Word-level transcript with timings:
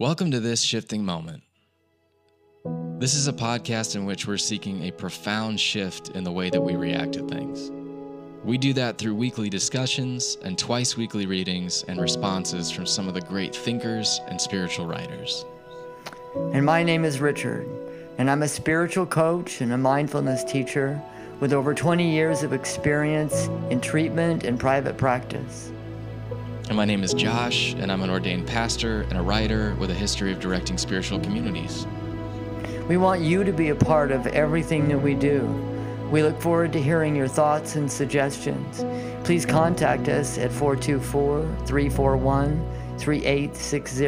Welcome 0.00 0.32
to 0.32 0.40
This 0.40 0.60
Shifting 0.60 1.04
Moment. 1.04 1.44
This 2.98 3.14
is 3.14 3.28
a 3.28 3.32
podcast 3.32 3.94
in 3.94 4.04
which 4.04 4.26
we're 4.26 4.38
seeking 4.38 4.82
a 4.82 4.90
profound 4.90 5.60
shift 5.60 6.08
in 6.16 6.24
the 6.24 6.32
way 6.32 6.50
that 6.50 6.60
we 6.60 6.74
react 6.74 7.12
to 7.12 7.24
things. 7.28 7.70
We 8.42 8.58
do 8.58 8.72
that 8.72 8.98
through 8.98 9.14
weekly 9.14 9.48
discussions 9.48 10.36
and 10.42 10.58
twice 10.58 10.96
weekly 10.96 11.26
readings 11.26 11.84
and 11.86 12.00
responses 12.00 12.72
from 12.72 12.86
some 12.86 13.06
of 13.06 13.14
the 13.14 13.20
great 13.20 13.54
thinkers 13.54 14.20
and 14.26 14.40
spiritual 14.40 14.86
writers. 14.86 15.44
And 16.52 16.66
my 16.66 16.82
name 16.82 17.04
is 17.04 17.20
Richard, 17.20 17.64
and 18.18 18.28
I'm 18.28 18.42
a 18.42 18.48
spiritual 18.48 19.06
coach 19.06 19.60
and 19.60 19.72
a 19.74 19.78
mindfulness 19.78 20.42
teacher 20.42 21.00
with 21.38 21.52
over 21.52 21.72
20 21.72 22.10
years 22.10 22.42
of 22.42 22.52
experience 22.52 23.46
in 23.70 23.80
treatment 23.80 24.42
and 24.42 24.58
private 24.58 24.96
practice. 24.96 25.70
And 26.68 26.76
my 26.78 26.86
name 26.86 27.04
is 27.04 27.12
Josh, 27.12 27.74
and 27.74 27.92
I'm 27.92 28.00
an 28.00 28.08
ordained 28.08 28.46
pastor 28.46 29.02
and 29.02 29.18
a 29.18 29.22
writer 29.22 29.74
with 29.74 29.90
a 29.90 29.94
history 29.94 30.32
of 30.32 30.40
directing 30.40 30.78
spiritual 30.78 31.20
communities. 31.20 31.86
We 32.88 32.96
want 32.96 33.20
you 33.20 33.44
to 33.44 33.52
be 33.52 33.68
a 33.68 33.74
part 33.74 34.10
of 34.10 34.26
everything 34.28 34.88
that 34.88 34.98
we 34.98 35.14
do. 35.14 35.42
We 36.10 36.22
look 36.22 36.40
forward 36.40 36.72
to 36.72 36.80
hearing 36.80 37.14
your 37.14 37.28
thoughts 37.28 37.76
and 37.76 37.90
suggestions. 37.90 38.82
Please 39.26 39.44
contact 39.44 40.08
us 40.08 40.38
at 40.38 40.50
424 40.52 41.42
341 41.66 42.98
3860 42.98 44.06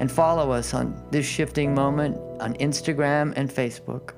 and 0.00 0.10
follow 0.10 0.50
us 0.50 0.74
on 0.74 1.00
This 1.12 1.24
Shifting 1.26 1.72
Moment 1.72 2.16
on 2.40 2.54
Instagram 2.54 3.32
and 3.36 3.48
Facebook. 3.48 4.14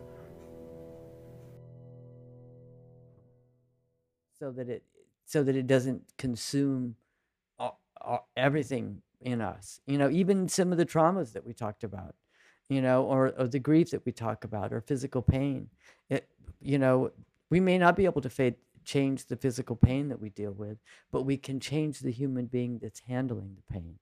So 4.39 4.53
that 4.53 4.71
it 4.71 4.85
so 5.27 5.43
that 5.43 5.55
it 5.55 5.67
doesn't 5.67 6.03
consume 6.17 6.95
all, 6.95 6.95
all, 6.95 7.08
everything 8.37 9.03
in 9.21 9.41
us. 9.41 9.81
You 9.87 9.99
know, 9.99 10.11
even 10.11 10.49
some 10.49 10.73
of 10.73 10.79
the 10.79 10.87
traumas 10.87 11.33
that 11.33 11.47
we 11.47 11.53
talked 11.53 11.85
about, 11.85 12.15
you 12.69 12.81
know, 12.83 13.05
or, 13.05 13.33
or 13.39 13.49
the 13.49 13.59
grief 13.59 13.91
that 13.91 14.05
we 14.05 14.13
talk 14.13 14.45
about, 14.45 14.73
or 14.73 14.81
physical 14.81 15.23
pain. 15.23 15.69
It, 16.11 16.29
you 16.61 16.79
know, 16.79 17.11
we 17.51 17.61
may 17.61 17.79
not 17.79 17.97
be 17.97 18.05
able 18.05 18.21
to 18.23 18.31
fade, 18.31 18.57
change 18.85 19.27
the 19.27 19.37
physical 19.37 19.77
pain 19.77 20.09
that 20.09 20.21
we 20.21 20.31
deal 20.31 20.53
with, 20.53 20.79
but 21.11 21.23
we 21.23 21.37
can 21.37 21.61
change 21.61 22.01
the 22.01 22.11
human 22.13 22.47
being 22.47 22.79
that's 22.79 23.01
handling 23.01 23.57
the 23.57 23.73
pain. 23.73 23.99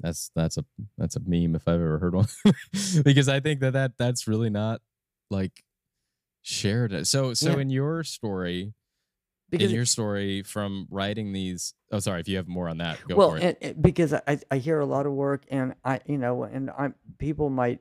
That's 0.00 0.30
that's 0.34 0.58
a 0.58 0.64
that's 0.98 1.16
a 1.16 1.20
meme 1.20 1.54
if 1.54 1.68
I've 1.68 1.80
ever 1.80 1.98
heard 1.98 2.14
one, 2.14 2.26
because 3.04 3.28
I 3.28 3.40
think 3.40 3.60
that 3.60 3.72
that 3.72 3.92
that's 3.96 4.26
really 4.26 4.50
not 4.50 4.80
like 5.30 5.62
shared. 6.42 7.06
So 7.06 7.34
so 7.34 7.52
Yeah. 7.52 7.58
in 7.58 7.70
your 7.70 8.04
story, 8.04 8.74
Because 9.58 9.70
in 9.70 9.76
your 9.76 9.84
story 9.86 10.42
from 10.42 10.86
writing 10.90 11.32
these. 11.32 11.74
Oh, 11.92 11.98
sorry. 12.00 12.20
If 12.20 12.28
you 12.28 12.36
have 12.36 12.48
more 12.48 12.68
on 12.68 12.78
that, 12.78 12.98
go 13.08 13.16
well, 13.16 13.30
for 13.30 13.38
it. 13.38 13.42
and, 13.42 13.56
and 13.60 13.82
because 13.82 14.12
I, 14.12 14.38
I 14.50 14.58
hear 14.58 14.80
a 14.80 14.86
lot 14.86 15.06
of 15.06 15.12
work, 15.12 15.44
and 15.48 15.74
I, 15.84 16.00
you 16.06 16.18
know, 16.18 16.42
and 16.44 16.70
I'm 16.76 16.94
people 17.18 17.50
might 17.50 17.80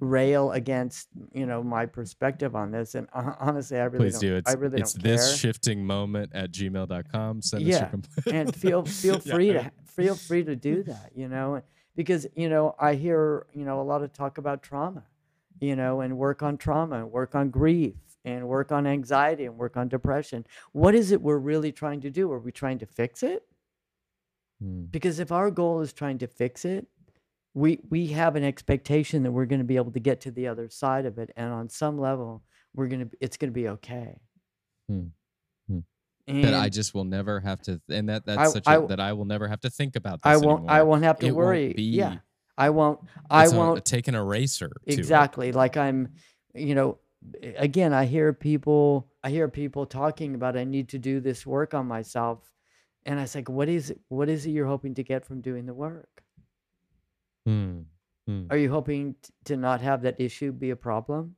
rail 0.00 0.52
against, 0.52 1.08
you 1.32 1.44
know, 1.46 1.62
my 1.62 1.86
perspective 1.86 2.54
on 2.54 2.70
this, 2.70 2.94
and 2.94 3.08
hon- 3.12 3.36
honestly, 3.40 3.78
I 3.78 3.84
really 3.84 4.06
Please 4.06 4.12
don't, 4.14 4.20
do. 4.22 4.36
It's 4.36 4.50
I 4.50 4.54
really 4.54 4.80
it's 4.80 4.92
this 4.92 5.28
care. 5.28 5.36
shifting 5.36 5.84
moment 5.84 6.30
at 6.34 6.52
gmail.com. 6.52 7.42
Send 7.42 7.62
us 7.64 7.68
your 7.80 7.90
Yeah, 8.26 8.32
and 8.32 8.54
feel 8.54 8.84
feel 9.02 9.20
Yeah. 9.24 9.34
free 9.34 9.52
to 9.52 9.70
feel 9.86 10.14
free 10.14 10.44
to 10.44 10.54
do 10.54 10.82
that, 10.84 11.10
you 11.14 11.28
know, 11.28 11.62
because 11.96 12.26
you 12.36 12.48
know 12.48 12.74
I 12.78 12.94
hear 12.94 13.46
you 13.54 13.64
know 13.64 13.80
a 13.80 13.82
lot 13.82 14.02
of 14.02 14.12
talk 14.12 14.38
about 14.38 14.62
trauma, 14.62 15.02
you 15.60 15.74
know, 15.74 16.00
and 16.00 16.16
work 16.16 16.42
on 16.42 16.56
trauma, 16.58 17.04
work 17.06 17.34
on 17.34 17.50
grief, 17.50 17.94
and 18.28 18.46
work 18.46 18.72
on 18.72 18.86
anxiety, 18.86 19.46
and 19.46 19.56
work 19.56 19.76
on 19.76 19.88
depression. 19.88 20.46
What 20.72 20.94
is 20.94 21.12
it 21.12 21.20
we're 21.22 21.38
really 21.38 21.72
trying 21.72 22.00
to 22.02 22.10
do? 22.10 22.30
Are 22.32 22.38
we 22.38 22.52
trying 22.52 22.78
to 22.80 22.86
fix 22.86 23.22
it? 23.22 23.42
Hmm. 24.60 24.84
Because 24.90 25.18
if 25.18 25.32
our 25.32 25.50
goal 25.50 25.80
is 25.80 25.92
trying 25.92 26.18
to 26.18 26.26
fix 26.26 26.64
it, 26.64 26.86
we 27.54 27.80
we 27.88 28.08
have 28.08 28.36
an 28.36 28.44
expectation 28.44 29.22
that 29.22 29.32
we're 29.32 29.46
going 29.46 29.60
to 29.60 29.64
be 29.64 29.76
able 29.76 29.92
to 29.92 30.00
get 30.00 30.20
to 30.22 30.30
the 30.30 30.46
other 30.48 30.68
side 30.68 31.06
of 31.06 31.18
it, 31.18 31.30
and 31.36 31.50
on 31.52 31.68
some 31.68 31.98
level, 31.98 32.42
we're 32.74 32.88
gonna 32.88 33.08
it's 33.20 33.36
going 33.36 33.50
to 33.50 33.54
be 33.54 33.68
okay. 33.68 34.18
And 36.30 36.44
that 36.44 36.52
I 36.52 36.68
just 36.68 36.92
will 36.92 37.04
never 37.06 37.40
have 37.40 37.62
to, 37.62 37.80
and 37.88 38.10
that 38.10 38.26
that's 38.26 38.38
I- 38.38 38.46
such 38.48 38.66
a, 38.66 38.70
I- 38.70 38.86
that 38.86 39.00
I 39.00 39.14
will 39.14 39.24
never 39.24 39.48
have 39.48 39.60
to 39.60 39.70
think 39.70 39.96
about. 39.96 40.20
This 40.22 40.30
I 40.32 40.36
won't 40.36 40.68
I 40.68 40.82
won't 40.82 41.02
have 41.04 41.18
to 41.20 41.26
It 41.26 41.30
won't 41.30 41.46
worry. 41.46 41.72
be- 41.72 41.84
yeah, 41.84 42.16
I 42.58 42.68
won't. 42.68 43.00
I 43.30 43.44
It's 43.44 43.52
a- 43.54 43.56
won't. 43.56 43.84
take 43.86 44.08
an 44.08 44.14
eraser. 44.14 44.70
exactly 44.86 45.52
like 45.52 45.76
i'm 45.78 46.08
you 46.54 46.74
know 46.74 46.98
again 47.56 47.92
i 47.92 48.04
hear 48.04 48.32
people 48.32 49.08
i 49.24 49.30
hear 49.30 49.48
people 49.48 49.86
talking 49.86 50.34
about 50.34 50.56
i 50.56 50.64
need 50.64 50.88
to 50.88 50.98
do 50.98 51.20
this 51.20 51.44
work 51.46 51.74
on 51.74 51.86
myself 51.86 52.52
and 53.04 53.18
i 53.18 53.22
was 53.22 53.34
like 53.34 53.48
what 53.48 53.68
is 53.68 53.90
it 53.90 54.00
what 54.08 54.28
is 54.28 54.46
it 54.46 54.50
you're 54.50 54.66
hoping 54.66 54.94
to 54.94 55.02
get 55.02 55.24
from 55.24 55.40
doing 55.40 55.66
the 55.66 55.74
work 55.74 56.22
Hmm. 57.46 57.80
Hmm. 58.26 58.46
are 58.50 58.56
you 58.58 58.70
hoping 58.70 59.14
t- 59.22 59.32
to 59.46 59.56
not 59.56 59.80
have 59.80 60.02
that 60.02 60.20
issue 60.20 60.52
be 60.52 60.70
a 60.70 60.76
problem. 60.76 61.36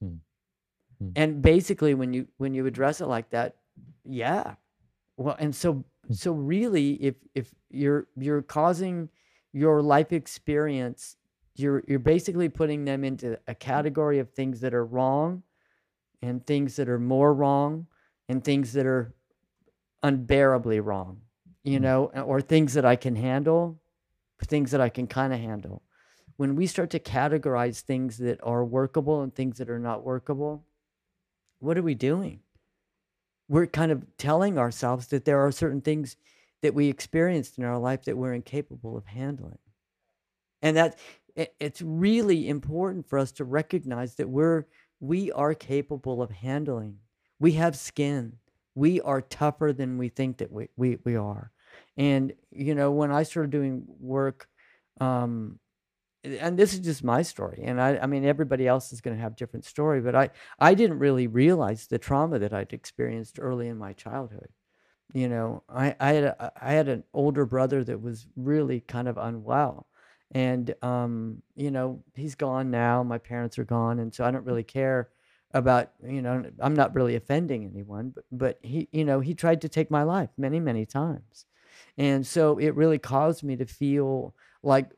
Hmm. 0.00 1.10
and 1.14 1.42
basically 1.42 1.94
when 1.94 2.12
you 2.12 2.26
when 2.38 2.54
you 2.54 2.66
address 2.66 3.00
it 3.00 3.06
like 3.06 3.30
that 3.30 3.56
yeah 4.04 4.54
well 5.16 5.36
and 5.38 5.54
so 5.54 5.84
Hmm. 6.06 6.12
so 6.14 6.32
really 6.32 6.94
if 7.02 7.16
if 7.34 7.52
you're 7.68 8.06
you're 8.16 8.42
causing 8.42 9.08
your 9.52 9.82
life 9.82 10.12
experience 10.12 11.16
you're 11.60 11.82
you're 11.88 11.98
basically 11.98 12.48
putting 12.48 12.84
them 12.84 13.04
into 13.04 13.38
a 13.46 13.54
category 13.54 14.18
of 14.18 14.30
things 14.30 14.60
that 14.60 14.74
are 14.74 14.84
wrong 14.84 15.42
and 16.22 16.46
things 16.46 16.76
that 16.76 16.88
are 16.88 16.98
more 16.98 17.34
wrong 17.34 17.86
and 18.28 18.44
things 18.44 18.72
that 18.74 18.86
are 18.86 19.14
unbearably 20.02 20.80
wrong 20.80 21.20
you 21.64 21.78
Mm. 21.78 21.82
know 21.82 22.04
or 22.06 22.40
things 22.40 22.74
that 22.74 22.84
I 22.84 22.96
can 22.96 23.16
handle 23.16 23.80
things 24.44 24.70
that 24.72 24.80
I 24.80 24.90
can 24.90 25.06
kind 25.06 25.32
of 25.32 25.40
handle. 25.40 25.82
When 26.36 26.56
we 26.56 26.66
start 26.66 26.90
to 26.90 27.00
categorize 27.00 27.80
things 27.80 28.18
that 28.18 28.38
are 28.42 28.64
workable 28.64 29.22
and 29.22 29.34
things 29.34 29.58
that 29.58 29.70
are 29.70 29.78
not 29.78 30.04
workable 30.04 30.64
what 31.60 31.78
are 31.78 31.82
we 31.82 31.94
doing? 31.94 32.40
We're 33.48 33.66
kind 33.66 33.92
of 33.92 34.04
telling 34.18 34.58
ourselves 34.58 35.08
that 35.08 35.24
there 35.24 35.40
are 35.40 35.52
certain 35.52 35.80
things 35.80 36.16
that 36.62 36.74
we 36.74 36.88
experienced 36.88 37.58
in 37.58 37.64
our 37.64 37.78
life 37.78 38.04
that 38.04 38.16
we're 38.16 38.34
incapable 38.34 38.96
of 38.96 39.06
handling. 39.06 39.58
And 40.62 40.76
that 40.76 40.98
it, 41.36 41.54
it's 41.60 41.82
really 41.82 42.48
important 42.48 43.06
for 43.08 43.18
us 43.18 43.32
to 43.32 43.44
recognize 43.44 44.16
that 44.16 44.28
we're 44.28 44.64
we 44.98 45.30
are 45.32 45.54
capable 45.54 46.22
of 46.22 46.30
handling. 46.30 46.96
We 47.38 47.52
have 47.52 47.76
skin. 47.76 48.38
We 48.74 49.00
are 49.02 49.20
tougher 49.20 49.74
than 49.74 49.98
we 49.98 50.08
think 50.08 50.38
that 50.38 50.50
we, 50.50 50.68
we, 50.76 50.98
we 51.04 51.16
are. 51.16 51.52
And 51.98 52.32
you 52.50 52.74
know 52.74 52.90
when 52.90 53.12
i 53.12 53.22
started 53.22 53.50
doing 53.50 53.84
work 54.00 54.48
um 55.00 55.58
and 56.24 56.58
this 56.58 56.72
is 56.72 56.80
just 56.80 57.04
my 57.04 57.22
story 57.22 57.60
and 57.64 57.80
i 57.80 57.98
i 57.98 58.06
mean 58.06 58.24
everybody 58.24 58.66
else 58.66 58.92
is 58.92 59.00
going 59.00 59.16
to 59.16 59.22
have 59.22 59.36
different 59.36 59.64
story 59.64 60.00
but 60.00 60.14
i 60.14 60.30
i 60.58 60.74
didn't 60.74 60.98
really 60.98 61.26
realize 61.26 61.86
the 61.86 61.98
trauma 61.98 62.38
that 62.38 62.52
i'd 62.52 62.72
experienced 62.72 63.38
early 63.40 63.68
in 63.68 63.76
my 63.78 63.92
childhood. 63.92 64.48
You 65.12 65.28
know 65.28 65.62
i 65.68 65.94
i 66.00 66.12
had 66.12 66.24
a, 66.24 66.52
i 66.60 66.72
had 66.72 66.88
an 66.88 67.04
older 67.12 67.46
brother 67.46 67.84
that 67.84 68.00
was 68.00 68.26
really 68.36 68.80
kind 68.80 69.08
of 69.08 69.18
unwell 69.18 69.86
and 70.36 70.74
um 70.82 71.42
you 71.54 71.70
know 71.70 72.02
he's 72.14 72.34
gone 72.34 72.70
now 72.70 73.02
my 73.02 73.16
parents 73.16 73.58
are 73.58 73.64
gone 73.64 73.98
and 73.98 74.14
so 74.14 74.22
i 74.22 74.30
don't 74.30 74.44
really 74.44 74.62
care 74.62 75.08
about 75.52 75.92
you 76.06 76.20
know 76.20 76.44
i'm 76.60 76.74
not 76.74 76.94
really 76.94 77.16
offending 77.16 77.64
anyone 77.64 78.10
but 78.14 78.24
but 78.30 78.58
he 78.62 78.86
you 78.92 79.04
know 79.04 79.20
he 79.20 79.34
tried 79.34 79.62
to 79.62 79.68
take 79.68 79.90
my 79.90 80.02
life 80.02 80.30
many 80.36 80.60
many 80.60 80.84
times. 80.86 81.46
And 81.98 82.26
so 82.26 82.58
it 82.58 82.74
really 82.74 82.98
caused 82.98 83.42
me 83.42 83.56
to 83.56 83.66
feel 83.66 84.34
like 84.62 84.90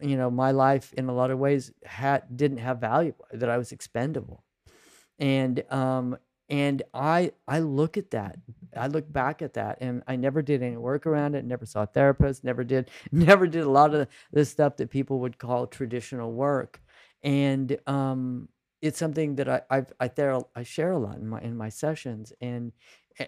you 0.00 0.16
know 0.16 0.30
my 0.30 0.52
life 0.52 0.92
in 0.92 1.08
a 1.08 1.14
lot 1.14 1.30
of 1.32 1.38
ways 1.38 1.72
had 1.84 2.22
didn't 2.36 2.58
have 2.58 2.78
value 2.80 3.14
that 3.32 3.48
i 3.48 3.58
was 3.58 3.72
expendable. 3.72 4.44
And 5.18 5.64
um 5.70 6.16
and 6.54 6.82
i 6.94 7.32
i 7.48 7.58
look 7.58 7.96
at 7.96 8.10
that 8.12 8.36
i 8.76 8.86
look 8.86 9.10
back 9.12 9.42
at 9.42 9.54
that 9.54 9.78
and 9.80 10.02
i 10.08 10.16
never 10.16 10.42
did 10.42 10.62
any 10.62 10.76
work 10.76 11.06
around 11.06 11.34
it 11.34 11.44
never 11.44 11.66
saw 11.66 11.82
a 11.84 11.86
therapist 11.86 12.44
never 12.44 12.64
did 12.64 12.90
never 13.12 13.46
did 13.46 13.62
a 13.64 13.70
lot 13.70 13.94
of 13.94 14.08
the 14.32 14.44
stuff 14.44 14.76
that 14.76 14.90
people 14.90 15.20
would 15.20 15.38
call 15.38 15.66
traditional 15.66 16.32
work. 16.32 16.80
And 17.24 17.78
um 17.88 18.48
it's 18.82 18.98
something 18.98 19.36
that 19.36 19.48
i 19.48 19.62
I've, 19.70 19.92
i 20.00 20.08
there 20.08 20.38
i 20.54 20.62
share 20.64 20.92
a 20.92 20.98
lot 20.98 21.16
in 21.18 21.28
my 21.28 21.40
in 21.42 21.56
my 21.56 21.70
sessions 21.70 22.32
and 22.40 22.72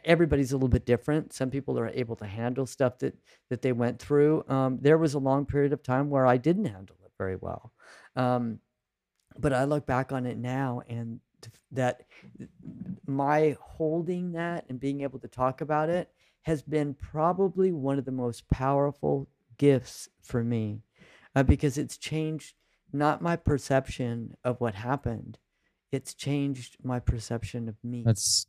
everybody's 0.05 0.53
a 0.53 0.57
little 0.57 0.69
bit 0.69 0.87
different. 0.87 1.33
Some 1.33 1.51
people 1.51 1.79
are 1.79 1.89
able 1.89 2.17
to 2.17 2.27
handle 2.27 2.67
stuff 2.67 2.99
that 3.01 3.15
that 3.51 3.63
they 3.63 3.73
went 3.73 4.01
through. 4.01 4.45
Um, 4.49 4.79
there 4.83 4.99
was 4.99 5.15
a 5.15 5.21
long 5.21 5.47
period 5.47 5.73
of 5.75 5.83
time 5.83 6.11
where 6.11 6.27
i 6.27 6.39
didn't 6.39 6.67
handle 6.67 6.99
it 7.07 7.13
very 7.19 7.37
well. 7.37 7.73
Um, 8.17 8.61
but 9.39 9.53
i 9.55 9.65
look 9.65 9.87
back 9.87 10.13
on 10.13 10.27
it 10.27 10.39
now 10.39 10.83
and 10.89 11.21
that 11.71 12.03
my 13.07 13.57
holding 13.61 14.33
that 14.33 14.65
and 14.69 14.81
being 14.81 15.03
able 15.03 15.19
to 15.19 15.29
talk 15.29 15.61
about 15.61 15.89
it 15.89 16.11
has 16.43 16.63
been 16.63 16.95
probably 16.95 17.73
one 17.73 17.99
of 17.99 18.05
the 18.05 18.13
most 18.13 18.49
powerful 18.49 19.29
gifts 19.59 20.09
for 20.23 20.43
me 20.45 20.83
uh, 21.35 21.43
because 21.43 21.79
it's 21.79 21.97
changed 21.97 22.55
not 22.93 23.21
my 23.21 23.37
perception 23.37 24.37
of 24.45 24.61
what 24.61 24.75
happened 24.75 25.39
it's 25.93 26.15
changed 26.15 26.77
my 26.83 26.99
perception 26.99 27.69
of 27.69 27.77
me 27.83 28.03
That's 28.05 28.47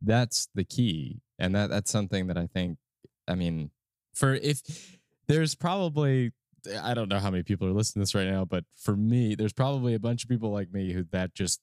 that's 0.00 0.48
the 0.54 0.64
key, 0.64 1.20
and 1.38 1.54
that 1.54 1.70
that's 1.70 1.90
something 1.90 2.28
that 2.28 2.38
I 2.38 2.46
think. 2.46 2.78
I 3.26 3.34
mean, 3.34 3.70
for 4.14 4.34
if 4.34 4.98
there's 5.26 5.54
probably 5.54 6.32
I 6.80 6.94
don't 6.94 7.08
know 7.08 7.18
how 7.18 7.30
many 7.30 7.42
people 7.42 7.66
are 7.68 7.72
listening 7.72 8.00
to 8.00 8.04
this 8.04 8.14
right 8.14 8.30
now, 8.30 8.44
but 8.44 8.64
for 8.76 8.96
me, 8.96 9.34
there's 9.34 9.52
probably 9.52 9.94
a 9.94 9.98
bunch 9.98 10.22
of 10.22 10.28
people 10.28 10.50
like 10.50 10.72
me 10.72 10.92
who 10.92 11.04
that 11.12 11.34
just 11.34 11.60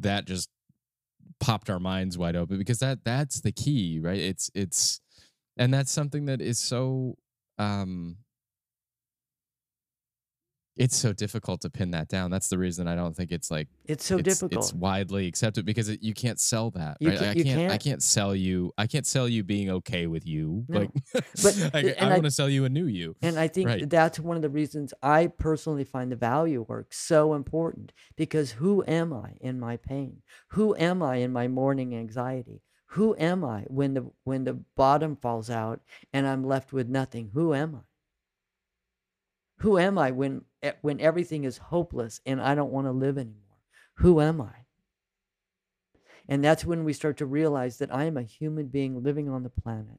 that 0.00 0.26
just 0.26 0.48
popped 1.40 1.70
our 1.70 1.80
minds 1.80 2.16
wide 2.16 2.36
open 2.36 2.58
because 2.58 2.78
that 2.78 3.04
that's 3.04 3.40
the 3.40 3.52
key, 3.52 4.00
right? 4.02 4.18
It's 4.18 4.50
it's 4.54 5.00
and 5.56 5.72
that's 5.72 5.90
something 5.90 6.26
that 6.26 6.40
is 6.40 6.58
so 6.58 7.16
um 7.58 8.16
it's 10.76 10.96
so 10.96 11.12
difficult 11.12 11.60
to 11.60 11.70
pin 11.70 11.92
that 11.92 12.08
down. 12.08 12.30
That's 12.30 12.48
the 12.48 12.58
reason 12.58 12.88
I 12.88 12.96
don't 12.96 13.14
think 13.14 13.30
it's 13.30 13.50
like 13.50 13.68
It's 13.86 14.04
so 14.04 14.16
it's, 14.18 14.24
difficult. 14.24 14.64
It's 14.64 14.74
widely 14.74 15.26
accepted 15.28 15.64
because 15.64 15.88
it, 15.88 16.02
you 16.02 16.14
can't 16.14 16.40
sell 16.40 16.70
that. 16.72 16.96
You 17.00 17.10
right? 17.10 17.18
ca- 17.18 17.30
I 17.30 17.34
can't, 17.34 17.46
I 17.48 17.52
can't. 17.68 17.82
can't 17.82 18.02
sell 18.02 18.34
you. 18.34 18.72
I 18.76 18.86
can't 18.88 19.06
sell 19.06 19.28
you 19.28 19.44
being 19.44 19.70
okay 19.70 20.06
with 20.08 20.26
you. 20.26 20.64
No. 20.68 20.80
Like, 20.80 20.90
But- 21.12 21.70
I, 21.74 21.94
I 22.00 22.06
I- 22.06 22.08
want 22.10 22.24
to 22.24 22.30
sell 22.30 22.48
you 22.48 22.64
a 22.64 22.68
new 22.68 22.86
you. 22.86 23.14
And 23.22 23.38
I 23.38 23.46
think 23.48 23.68
Right. 23.68 23.88
that's 23.88 24.18
one 24.18 24.34
of 24.36 24.42
the 24.42 24.48
reasons 24.50 24.92
I 25.02 25.28
personally 25.28 25.84
find 25.84 26.10
the 26.10 26.16
value 26.16 26.62
work 26.68 26.92
so 26.92 27.34
important 27.34 27.92
because 28.16 28.50
who 28.52 28.82
am 28.88 29.12
I 29.12 29.34
in 29.40 29.60
my 29.60 29.76
pain? 29.76 30.22
Who 30.48 30.74
am 30.76 31.02
I 31.02 31.16
in 31.16 31.32
my 31.32 31.46
morning 31.48 31.94
anxiety? 31.94 32.62
Who 32.88 33.16
am 33.18 33.44
I 33.44 33.62
when 33.68 33.94
the 33.94 34.10
when 34.24 34.44
the 34.44 34.54
bottom 34.76 35.16
falls 35.16 35.50
out 35.50 35.80
and 36.12 36.26
I'm 36.26 36.44
left 36.44 36.72
with 36.72 36.88
nothing? 36.88 37.30
Who 37.34 37.52
am 37.54 37.74
I? 37.76 37.80
Who 39.58 39.78
am 39.78 39.98
I 39.98 40.10
when 40.10 40.42
when 40.82 41.00
everything 41.00 41.44
is 41.44 41.58
hopeless 41.58 42.20
and 42.26 42.40
I 42.40 42.54
don't 42.54 42.72
want 42.72 42.86
to 42.86 42.92
live 42.92 43.18
anymore? 43.18 43.40
Who 43.96 44.20
am 44.20 44.40
I? 44.40 44.64
And 46.28 46.42
that's 46.42 46.64
when 46.64 46.84
we 46.84 46.92
start 46.92 47.18
to 47.18 47.26
realize 47.26 47.78
that 47.78 47.94
I 47.94 48.04
am 48.04 48.16
a 48.16 48.22
human 48.22 48.68
being 48.68 49.02
living 49.02 49.28
on 49.28 49.42
the 49.42 49.50
planet. 49.50 49.98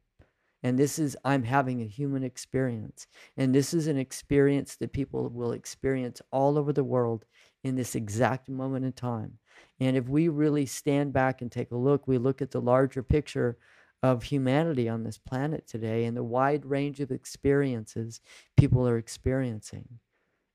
And 0.63 0.79
this 0.79 0.97
is, 0.97 1.15
I'm 1.23 1.43
having 1.43 1.81
a 1.81 1.87
human 1.87 2.23
experience. 2.23 3.05
And 3.37 3.53
this 3.53 3.73
is 3.73 3.85
an 3.85 3.97
experience 3.97 4.75
that 4.77 4.93
people 4.93 5.29
will 5.29 5.51
experience 5.51 6.23
all 6.31 6.57
over 6.57 6.73
the 6.73 6.83
world 6.83 7.25
in 7.63 7.75
this 7.75 7.93
exact 7.93 8.49
moment 8.49 8.85
in 8.85 8.93
time. 8.93 9.37
And 9.79 9.95
if 9.95 10.09
we 10.09 10.27
really 10.27 10.65
stand 10.65 11.13
back 11.13 11.41
and 11.41 11.51
take 11.51 11.71
a 11.71 11.77
look, 11.77 12.07
we 12.07 12.17
look 12.17 12.41
at 12.41 12.49
the 12.49 12.61
larger 12.61 13.03
picture 13.03 13.57
of 14.01 14.23
humanity 14.23 14.89
on 14.89 15.03
this 15.03 15.17
planet 15.19 15.67
today 15.67 16.05
and 16.05 16.17
the 16.17 16.23
wide 16.23 16.65
range 16.65 16.99
of 16.99 17.11
experiences 17.11 18.21
people 18.57 18.87
are 18.87 18.97
experiencing. 18.97 19.87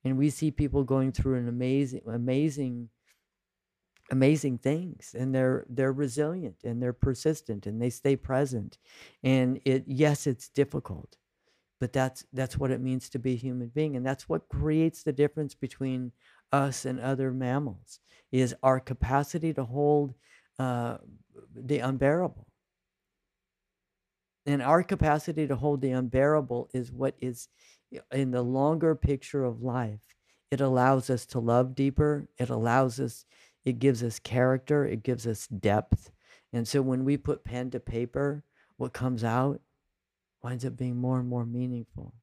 And 0.05 0.17
we 0.17 0.31
see 0.31 0.51
people 0.51 0.83
going 0.85 1.13
through 1.13 1.37
an 1.37 1.49
amazing, 1.49 2.03
amazing 2.07 2.89
amazing 4.13 4.59
things 4.59 5.15
and 5.17 5.33
they're 5.33 5.65
they're 5.69 5.93
resilient 5.93 6.57
and 6.65 6.83
they're 6.83 6.93
persistent 6.93 7.65
and 7.65 7.81
they 7.81 7.91
stay 7.91 8.17
present. 8.17 8.77
And 9.23 9.61
it 9.65 9.85
yes 9.87 10.27
it's 10.27 10.49
difficult 10.49 11.17
but 11.79 11.93
that's 11.93 12.25
that's 12.33 12.59
what 12.59 12.73
it 12.73 12.81
means 12.81 13.09
to 13.09 13.21
be 13.21 13.35
a 13.35 13.37
human 13.37 13.69
being 13.69 13.95
and 13.95 14.05
that's 14.05 14.29
what 14.29 14.49
creates 14.49 15.05
the 15.05 15.13
difference 15.13 15.55
between 15.55 16.11
us 16.53 16.85
and 16.85 16.99
other 16.99 17.31
mammals 17.31 18.01
is 18.33 18.55
our 18.63 18.81
capacity 18.81 19.53
to 19.55 19.65
hold 19.65 20.15
uh, 20.59 20.99
the 21.55 21.79
unbearable. 21.79 22.47
And 24.47 24.63
our 24.63 24.83
capacity 24.83 25.47
to 25.47 25.57
hold 25.57 25.81
the 25.81 25.93
unbearable 25.93 26.71
is 26.73 26.91
what 26.93 27.15
is 27.21 27.49
in 28.13 28.31
the 28.31 28.43
longer 28.43 28.95
picture 28.95 29.45
of 29.45 29.63
life 29.63 30.15
it 30.51 30.61
allows 30.61 31.11
us 31.11 31.27
to 31.27 31.39
love 31.39 31.75
deeper. 31.75 32.29
It 32.37 32.51
allows 32.51 32.99
us 32.99 33.25
it 33.65 33.79
gives 33.79 34.03
us 34.03 34.19
character. 34.19 34.87
It 34.87 35.03
gives 35.03 35.27
us 35.27 35.47
depth. 35.47 36.11
And 36.53 36.67
so 36.67 36.81
when 36.83 37.05
we 37.05 37.17
put 37.17 37.45
pen 37.45 37.71
to 37.71 37.81
paper 37.81 38.43
what 38.77 38.93
comes 38.93 39.23
out 39.23 39.61
winds 40.43 40.65
up 40.65 40.77
being 40.77 40.97
more 40.97 41.21
and 41.21 41.29
more 41.29 41.45
meaningful. 41.45 42.15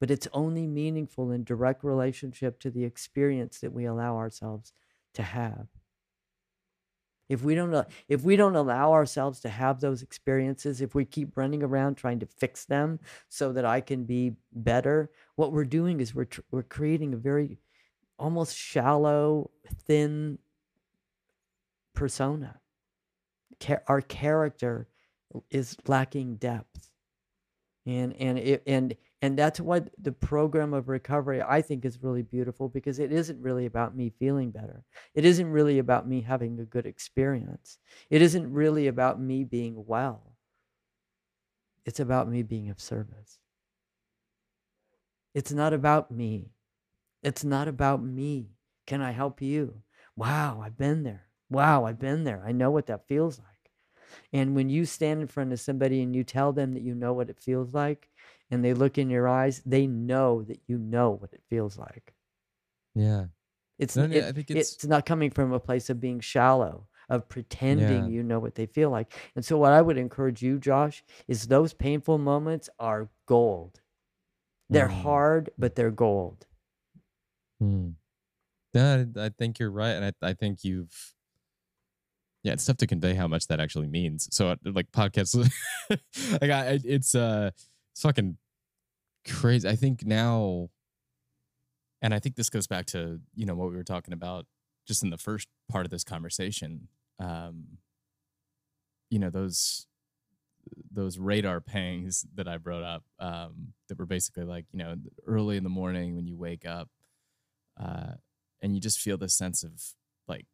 But 0.00 0.10
it's 0.10 0.28
only 0.32 0.66
meaningful 0.66 1.30
in 1.30 1.44
direct 1.44 1.84
relationship 1.84 2.58
to 2.60 2.70
the 2.70 2.84
experience 2.84 3.60
that 3.60 3.72
we 3.72 3.84
allow 3.84 4.16
ourselves 4.16 4.72
to 5.14 5.22
have 5.22 5.66
if 7.28 7.42
we 7.42 7.54
don't 7.54 7.74
uh, 7.74 7.84
if 8.08 8.22
we 8.22 8.36
don't 8.36 8.56
allow 8.56 8.92
ourselves 8.92 9.40
to 9.40 9.48
have 9.48 9.80
those 9.80 10.02
experiences 10.02 10.80
if 10.80 10.94
we 10.94 11.04
keep 11.04 11.36
running 11.36 11.62
around 11.62 11.96
trying 11.96 12.18
to 12.18 12.26
fix 12.26 12.64
them 12.64 12.98
so 13.28 13.52
that 13.52 13.64
i 13.64 13.80
can 13.80 14.04
be 14.04 14.32
better 14.52 15.10
what 15.36 15.52
we're 15.52 15.64
doing 15.64 16.00
is 16.00 16.14
we're 16.14 16.24
tr- 16.24 16.40
we're 16.50 16.62
creating 16.62 17.14
a 17.14 17.16
very 17.16 17.58
almost 18.18 18.56
shallow 18.56 19.50
thin 19.84 20.38
persona. 21.94 22.60
Our 23.86 24.00
character 24.00 24.88
is 25.50 25.76
lacking 25.86 26.36
depth. 26.36 26.90
And 27.86 28.14
and 28.14 28.38
it 28.38 28.62
and 28.66 28.94
and 29.20 29.38
that's 29.38 29.60
what 29.60 29.90
the 29.98 30.12
program 30.12 30.72
of 30.72 30.88
recovery 30.88 31.42
i 31.42 31.60
think 31.60 31.84
is 31.84 32.02
really 32.02 32.22
beautiful 32.22 32.68
because 32.68 32.98
it 32.98 33.12
isn't 33.12 33.40
really 33.40 33.66
about 33.66 33.96
me 33.96 34.12
feeling 34.18 34.50
better. 34.50 34.84
It 35.14 35.24
isn't 35.24 35.50
really 35.50 35.78
about 35.78 36.08
me 36.08 36.20
having 36.22 36.58
a 36.60 36.64
good 36.64 36.86
experience. 36.86 37.78
It 38.10 38.22
isn't 38.22 38.52
really 38.52 38.86
about 38.86 39.20
me 39.20 39.44
being 39.44 39.84
well. 39.86 40.34
It's 41.84 42.00
about 42.00 42.28
me 42.28 42.42
being 42.42 42.70
of 42.70 42.80
service. 42.80 43.38
It's 45.34 45.52
not 45.52 45.72
about 45.72 46.10
me. 46.10 46.52
It's 47.22 47.44
not 47.44 47.68
about 47.68 48.02
me. 48.02 48.50
Can 48.86 49.02
i 49.02 49.10
help 49.10 49.42
you? 49.42 49.82
Wow 50.16 50.60
i've 50.62 50.76
been 50.76 51.02
there. 51.02 51.26
Wow 51.50 51.84
i've 51.84 51.98
been 51.98 52.24
there. 52.24 52.42
I 52.46 52.52
know 52.52 52.70
what 52.70 52.86
that 52.86 53.06
feels 53.06 53.38
like. 53.38 53.46
And 54.32 54.54
when 54.56 54.68
you 54.68 54.84
stand 54.84 55.20
in 55.20 55.26
front 55.26 55.52
of 55.52 55.60
somebody 55.60 56.02
and 56.02 56.14
you 56.14 56.24
tell 56.24 56.52
them 56.52 56.72
that 56.74 56.82
you 56.82 56.94
know 56.94 57.12
what 57.12 57.30
it 57.30 57.38
feels 57.38 57.74
like, 57.74 58.08
and 58.50 58.64
they 58.64 58.72
look 58.74 58.98
in 58.98 59.10
your 59.10 59.28
eyes, 59.28 59.62
they 59.66 59.86
know 59.86 60.42
that 60.44 60.60
you 60.66 60.78
know 60.78 61.10
what 61.10 61.32
it 61.32 61.42
feels 61.50 61.76
like. 61.78 62.14
Yeah. 62.94 63.26
It's 63.78 63.96
No, 63.96 64.06
no, 64.06 64.16
it- 64.16 64.24
I 64.24 64.32
think 64.32 64.50
it's, 64.50 64.74
it's- 64.74 64.86
not 64.88 65.06
coming 65.06 65.30
from 65.30 65.52
a 65.52 65.60
place 65.60 65.88
of 65.90 66.00
being 66.00 66.20
shallow, 66.20 66.88
of 67.08 67.28
pretending 67.28 68.04
Yeah. 68.04 68.10
you 68.10 68.22
know 68.22 68.38
what 68.38 68.54
they 68.54 68.66
feel 68.66 68.90
like. 68.90 69.12
And 69.36 69.44
so, 69.44 69.56
what 69.58 69.72
I 69.72 69.80
would 69.82 69.96
encourage 69.98 70.42
you, 70.42 70.58
Josh, 70.58 71.04
is 71.28 71.46
those 71.46 71.72
painful 71.74 72.18
moments 72.18 72.68
are 72.78 73.08
gold. 73.26 73.80
They're 74.70 74.88
Mm. 74.88 75.02
hard, 75.02 75.50
but 75.56 75.74
they're 75.74 75.90
gold. 75.90 76.46
Hmm. 77.60 77.90
Yeah, 78.74 79.04
I 79.16 79.30
think 79.30 79.58
you're 79.58 79.70
right, 79.70 79.90
and 79.92 80.04
I 80.04 80.12
I 80.30 80.34
think 80.34 80.62
you've. 80.64 81.14
Yeah, 82.44 82.52
it's 82.52 82.64
tough 82.66 82.76
to 82.78 82.86
convey 82.86 83.14
how 83.14 83.26
much 83.26 83.46
that 83.48 83.58
actually 83.60 83.88
means. 83.88 84.28
So, 84.30 84.50
uh, 84.50 84.56
like 84.64 84.90
podcasts, 84.92 85.34
like 85.90 86.50
I, 86.50 86.72
I- 86.74 86.80
it's 86.84 87.14
uh, 87.14 87.50
it's 87.98 88.04
fucking 88.04 88.36
crazy. 89.26 89.68
I 89.68 89.74
think 89.74 90.06
now, 90.06 90.68
and 92.00 92.14
I 92.14 92.20
think 92.20 92.36
this 92.36 92.48
goes 92.48 92.68
back 92.68 92.86
to 92.86 93.20
you 93.34 93.44
know 93.44 93.56
what 93.56 93.70
we 93.70 93.76
were 93.76 93.82
talking 93.82 94.14
about 94.14 94.46
just 94.86 95.02
in 95.02 95.10
the 95.10 95.18
first 95.18 95.48
part 95.68 95.84
of 95.84 95.90
this 95.90 96.04
conversation. 96.04 96.86
Um, 97.18 97.78
you 99.10 99.18
know 99.18 99.30
those 99.30 99.88
those 100.92 101.18
radar 101.18 101.60
pangs 101.60 102.24
that 102.36 102.46
I 102.46 102.58
brought 102.58 102.84
up 102.84 103.02
um, 103.18 103.72
that 103.88 103.98
were 103.98 104.06
basically 104.06 104.44
like 104.44 104.66
you 104.70 104.78
know 104.78 104.94
early 105.26 105.56
in 105.56 105.64
the 105.64 105.68
morning 105.68 106.14
when 106.14 106.28
you 106.28 106.36
wake 106.36 106.64
up 106.64 106.88
uh, 107.80 108.12
and 108.62 108.76
you 108.76 108.80
just 108.80 109.00
feel 109.00 109.16
this 109.16 109.34
sense 109.34 109.64
of 109.64 109.72
like 110.28 110.46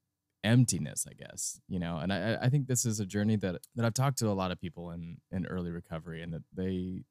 emptiness, 0.44 1.06
I 1.06 1.12
guess, 1.12 1.60
you 1.68 1.78
know. 1.78 1.98
And 1.98 2.10
I, 2.10 2.38
I 2.40 2.48
think 2.48 2.68
this 2.68 2.86
is 2.86 3.00
a 3.00 3.06
journey 3.06 3.36
that 3.36 3.56
that 3.74 3.84
I've 3.84 3.92
talked 3.92 4.16
to 4.20 4.28
a 4.28 4.32
lot 4.32 4.50
of 4.50 4.58
people 4.58 4.92
in 4.92 5.18
in 5.30 5.44
early 5.44 5.70
recovery, 5.70 6.22
and 6.22 6.32
that 6.32 6.42
they 6.56 7.04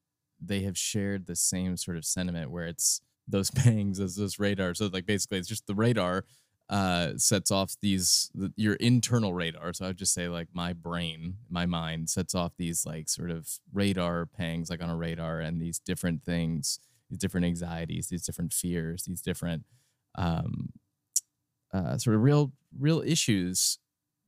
they 0.45 0.62
have 0.62 0.77
shared 0.77 1.25
the 1.25 1.35
same 1.35 1.77
sort 1.77 1.97
of 1.97 2.05
sentiment 2.05 2.51
where 2.51 2.67
it's 2.67 3.01
those 3.27 3.51
pangs 3.55 4.00
as 4.00 4.15
those 4.15 4.39
radar. 4.39 4.73
So 4.73 4.88
like 4.88 5.05
basically, 5.05 5.38
it's 5.38 5.47
just 5.47 5.67
the 5.67 5.75
radar 5.75 6.25
uh 6.69 7.12
sets 7.17 7.51
off 7.51 7.75
these 7.81 8.31
the, 8.33 8.51
your 8.55 8.75
internal 8.75 9.33
radar 9.33 9.73
so 9.73 9.83
i 9.83 9.89
would 9.89 9.97
just 9.97 10.13
say 10.13 10.29
like 10.29 10.47
my 10.53 10.71
brain 10.71 11.35
my 11.50 11.65
mind 11.65 12.09
sets 12.09 12.33
off 12.33 12.53
these 12.57 12.85
like 12.85 13.09
sort 13.09 13.29
of 13.29 13.50
radar 13.73 14.25
pangs 14.25 14.69
like 14.69 14.81
on 14.81 14.89
a 14.89 14.95
radar 14.95 15.41
and 15.41 15.62
these 15.62 15.79
different 15.79 16.23
things 16.23 16.79
these 17.09 17.19
different 17.19 17.45
anxieties 17.45 18.07
these 18.07 18.23
different 18.23 18.53
fears 18.53 19.03
these 19.03 19.21
different 19.21 19.63
um 20.15 20.69
uh 21.73 21.97
sort 21.97 22.15
of 22.15 22.21
real 22.21 22.53
real 22.79 23.01
issues 23.01 23.77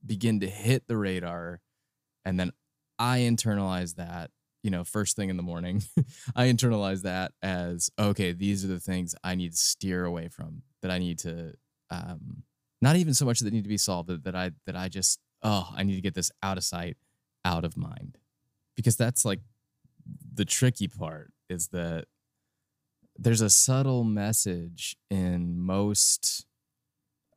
begin 0.04 0.38
to 0.38 0.46
hit 0.46 0.86
the 0.88 0.96
radar 0.98 1.62
and 2.26 2.38
then 2.38 2.52
i 2.98 3.20
internalize 3.20 3.94
that 3.94 4.30
you 4.66 4.70
know 4.70 4.84
first 4.84 5.16
thing 5.16 5.30
in 5.30 5.36
the 5.36 5.42
morning 5.42 5.82
i 6.36 6.46
internalize 6.46 7.02
that 7.02 7.32
as 7.42 7.90
okay 7.98 8.32
these 8.32 8.64
are 8.64 8.68
the 8.68 8.80
things 8.80 9.14
i 9.24 9.34
need 9.34 9.52
to 9.52 9.56
steer 9.56 10.04
away 10.04 10.28
from 10.28 10.62
that 10.82 10.90
i 10.90 10.98
need 10.98 11.18
to 11.18 11.54
um 11.90 12.42
not 12.82 12.96
even 12.96 13.14
so 13.14 13.24
much 13.24 13.40
that 13.40 13.52
need 13.52 13.62
to 13.62 13.68
be 13.68 13.78
solved 13.78 14.08
that, 14.08 14.24
that 14.24 14.36
i 14.36 14.50
that 14.66 14.76
i 14.76 14.88
just 14.88 15.20
oh 15.42 15.68
i 15.74 15.82
need 15.82 15.94
to 15.94 16.02
get 16.02 16.14
this 16.14 16.30
out 16.42 16.58
of 16.58 16.64
sight 16.64 16.96
out 17.46 17.64
of 17.64 17.76
mind. 17.76 18.18
Because 18.74 18.96
that's 18.96 19.24
like 19.24 19.40
the 20.34 20.44
tricky 20.44 20.88
part 20.88 21.32
is 21.48 21.68
that 21.68 22.06
there's 23.16 23.40
a 23.40 23.48
subtle 23.48 24.04
message 24.04 24.96
in 25.08 25.58
most 25.58 26.44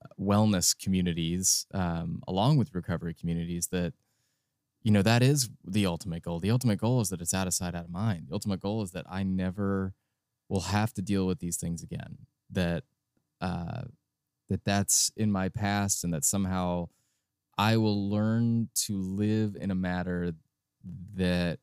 uh, 0.03 0.07
wellness 0.19 0.77
communities 0.77 1.67
um, 1.73 2.21
along 2.27 2.57
with 2.57 2.75
recovery 2.75 3.13
communities 3.13 3.67
that 3.67 3.93
you 4.81 4.91
know 4.91 5.01
that 5.01 5.21
is 5.21 5.49
the 5.65 5.85
ultimate 5.85 6.23
goal 6.23 6.39
the 6.39 6.51
ultimate 6.51 6.79
goal 6.79 7.01
is 7.01 7.09
that 7.09 7.21
it's 7.21 7.33
out 7.33 7.47
of 7.47 7.53
sight 7.53 7.75
out 7.75 7.85
of 7.85 7.91
mind 7.91 8.27
the 8.27 8.33
ultimate 8.33 8.59
goal 8.59 8.81
is 8.81 8.91
that 8.91 9.05
i 9.09 9.23
never 9.23 9.93
will 10.49 10.61
have 10.61 10.91
to 10.95 11.01
deal 11.01 11.25
with 11.25 11.39
these 11.39 11.57
things 11.57 11.81
again. 11.83 12.17
That 12.49 12.83
uh, 13.39 13.83
that 14.49 14.65
that's 14.65 15.11
in 15.15 15.31
my 15.31 15.47
past, 15.47 16.03
and 16.03 16.13
that 16.13 16.25
somehow 16.25 16.89
I 17.57 17.77
will 17.77 18.09
learn 18.09 18.69
to 18.85 18.97
live 18.97 19.55
in 19.55 19.71
a 19.71 19.75
manner 19.75 20.33
that 21.15 21.59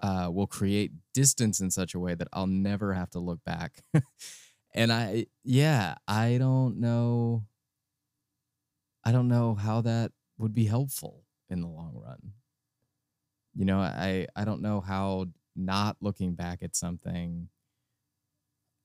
uh, 0.00 0.28
will 0.30 0.46
create 0.46 0.92
distance 1.14 1.60
in 1.60 1.70
such 1.70 1.94
a 1.94 1.98
way 1.98 2.14
that 2.14 2.28
I'll 2.32 2.46
never 2.46 2.92
have 2.92 3.10
to 3.10 3.18
look 3.18 3.42
back. 3.44 3.82
and 4.74 4.92
I, 4.92 5.26
yeah, 5.42 5.94
I 6.06 6.36
don't 6.38 6.78
know. 6.78 7.44
I 9.04 9.12
don't 9.12 9.28
know 9.28 9.54
how 9.54 9.80
that 9.80 10.12
would 10.36 10.54
be 10.54 10.66
helpful 10.66 11.24
in 11.50 11.60
the 11.60 11.68
long 11.68 11.92
run. 11.94 12.32
You 13.54 13.64
know, 13.64 13.80
I 13.80 14.26
I 14.36 14.44
don't 14.44 14.62
know 14.62 14.80
how 14.80 15.26
not 15.56 15.96
looking 16.00 16.34
back 16.34 16.62
at 16.62 16.76
something 16.76 17.48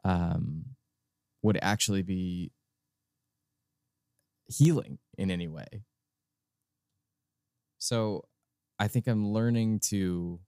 um 0.04 0.66
would 1.42 1.60
actually 1.62 2.02
be 2.02 2.52
healing 4.48 4.98
in 5.18 5.30
any 5.30 5.48
way. 5.48 5.84
So 7.78 8.24
I 8.80 8.88
think 8.88 9.08
I'm 9.08 9.32
learning 9.32 9.80
to 9.90 10.40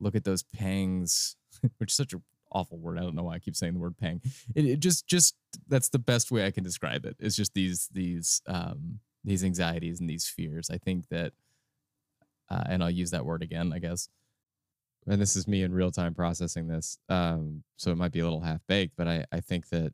look 0.00 0.14
at 0.14 0.24
those 0.24 0.42
pangs, 0.42 1.36
which 1.78 1.92
is 1.92 1.96
such 1.96 2.12
an 2.12 2.22
awful 2.50 2.78
word. 2.78 2.98
I 2.98 3.02
don't 3.02 3.14
know 3.14 3.24
why 3.24 3.34
I 3.34 3.38
keep 3.38 3.56
saying 3.56 3.74
the 3.74 3.80
word 3.80 3.98
pang. 3.98 4.20
It, 4.54 4.64
it 4.64 4.80
just 4.80 5.06
just 5.06 5.36
that's 5.68 5.90
the 5.90 5.98
best 5.98 6.30
way 6.30 6.46
I 6.46 6.50
can 6.50 6.64
describe 6.64 7.04
it. 7.04 7.16
It's 7.18 7.36
just 7.36 7.54
these 7.54 7.88
these 7.92 8.42
um 8.46 9.00
these 9.26 9.44
anxieties 9.44 10.00
and 10.00 10.08
these 10.08 10.26
fears. 10.26 10.70
I 10.70 10.78
think 10.78 11.08
that 11.10 11.32
uh, 12.48 12.62
and 12.68 12.82
I'll 12.82 12.90
use 12.90 13.10
that 13.10 13.26
word 13.26 13.42
again, 13.42 13.72
I 13.74 13.80
guess. 13.80 14.08
And 15.08 15.20
this 15.20 15.36
is 15.36 15.46
me 15.48 15.62
in 15.62 15.74
real 15.74 15.90
time 15.90 16.14
processing 16.14 16.68
this. 16.68 16.98
Um, 17.08 17.64
so 17.76 17.90
it 17.90 17.96
might 17.96 18.12
be 18.12 18.20
a 18.20 18.24
little 18.24 18.40
half 18.40 18.60
baked, 18.68 18.94
but 18.96 19.08
I, 19.08 19.24
I 19.32 19.40
think 19.40 19.68
that 19.68 19.92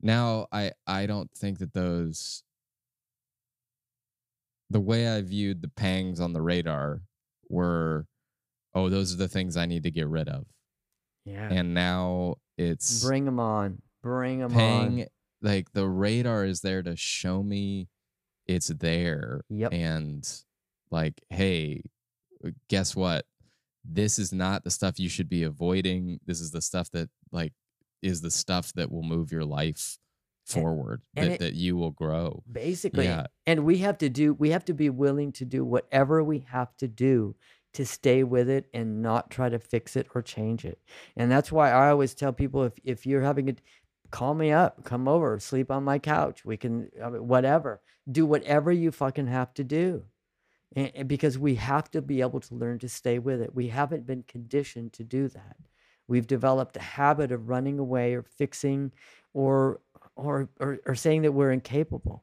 now 0.00 0.46
I 0.50 0.72
I 0.86 1.06
don't 1.06 1.30
think 1.30 1.58
that 1.58 1.74
those 1.74 2.42
the 4.70 4.80
way 4.80 5.08
I 5.08 5.20
viewed 5.20 5.62
the 5.62 5.68
pangs 5.68 6.20
on 6.20 6.32
the 6.32 6.42
radar 6.42 7.02
were 7.48 8.06
oh, 8.74 8.88
those 8.88 9.14
are 9.14 9.18
the 9.18 9.28
things 9.28 9.56
I 9.56 9.66
need 9.66 9.84
to 9.84 9.90
get 9.90 10.08
rid 10.08 10.28
of. 10.28 10.46
Yeah. 11.24 11.48
And 11.50 11.74
now 11.74 12.36
it's 12.58 13.04
Bring 13.04 13.24
them 13.24 13.40
on. 13.40 13.80
Bring 14.02 14.40
them 14.40 14.52
pang 14.52 15.00
on. 15.00 15.06
Like 15.44 15.72
the 15.72 15.86
radar 15.88 16.44
is 16.44 16.60
there 16.62 16.82
to 16.82 16.96
show 16.96 17.42
me 17.42 17.88
it's 18.46 18.68
there 18.68 19.42
Yep. 19.50 19.72
and 19.72 20.28
like 20.90 21.20
hey 21.30 21.82
uh, 22.44 22.50
guess 22.68 22.96
what 22.96 23.26
this 23.84 24.18
is 24.18 24.32
not 24.32 24.64
the 24.64 24.70
stuff 24.70 24.98
you 24.98 25.08
should 25.08 25.28
be 25.28 25.42
avoiding 25.42 26.18
this 26.26 26.40
is 26.40 26.50
the 26.50 26.62
stuff 26.62 26.90
that 26.90 27.08
like 27.30 27.52
is 28.02 28.20
the 28.22 28.30
stuff 28.30 28.72
that 28.74 28.90
will 28.90 29.02
move 29.02 29.30
your 29.32 29.44
life 29.44 29.98
And- 30.54 30.62
forward 30.62 31.02
and 31.16 31.26
that, 31.26 31.34
it- 31.34 31.40
that 31.40 31.54
you 31.54 31.76
will 31.76 31.90
grow 31.92 32.42
Basically. 32.50 33.04
Yeah. 33.04 33.26
And 33.46 33.64
we 33.64 33.78
have 33.78 33.98
to 33.98 34.08
do 34.08 34.34
we 34.34 34.50
have 34.50 34.64
to 34.66 34.74
be 34.74 34.90
willing 34.90 35.32
to 35.32 35.44
do 35.44 35.64
whatever 35.64 36.22
we 36.24 36.40
have 36.50 36.76
to 36.78 36.88
do 36.88 37.36
to 37.74 37.84
stay 37.84 38.22
with 38.22 38.48
it 38.48 38.66
and 38.72 39.02
not 39.02 39.30
try 39.30 39.48
to 39.48 39.58
fix 39.58 39.96
it 39.96 40.06
or 40.14 40.22
change 40.22 40.64
it. 40.64 40.78
And 41.16 41.28
that's 41.30 41.50
why 41.50 41.70
I 41.72 41.88
always 41.90 42.14
tell 42.14 42.32
people 42.32 42.62
if 42.64 42.74
if 42.84 43.04
you're 43.06 43.22
having 43.22 43.48
a 43.50 43.54
call 44.14 44.32
me 44.32 44.52
up, 44.52 44.84
come 44.84 45.08
over, 45.08 45.40
sleep 45.40 45.72
on 45.72 45.82
my 45.82 45.98
couch. 45.98 46.44
We 46.44 46.56
can 46.56 46.88
uh, 47.02 47.10
whatever. 47.10 47.80
Do 48.10 48.24
whatever 48.24 48.70
you 48.70 48.92
fucking 48.92 49.26
have 49.26 49.52
to 49.54 49.64
do. 49.64 50.04
And, 50.76 50.92
and 50.94 51.08
because 51.08 51.36
we 51.36 51.56
have 51.56 51.90
to 51.90 52.00
be 52.00 52.20
able 52.20 52.38
to 52.38 52.54
learn 52.54 52.78
to 52.78 52.88
stay 52.88 53.18
with 53.18 53.40
it. 53.40 53.52
We 53.52 53.66
haven't 53.68 54.06
been 54.06 54.22
conditioned 54.28 54.92
to 54.92 55.02
do 55.02 55.26
that. 55.28 55.56
We've 56.06 56.28
developed 56.28 56.76
a 56.76 56.80
habit 56.80 57.32
of 57.32 57.48
running 57.48 57.80
away 57.80 58.14
or 58.14 58.22
fixing 58.22 58.92
or 59.32 59.80
or 60.14 60.48
or, 60.60 60.78
or 60.86 60.94
saying 60.94 61.22
that 61.22 61.32
we're 61.32 61.50
incapable. 61.50 62.22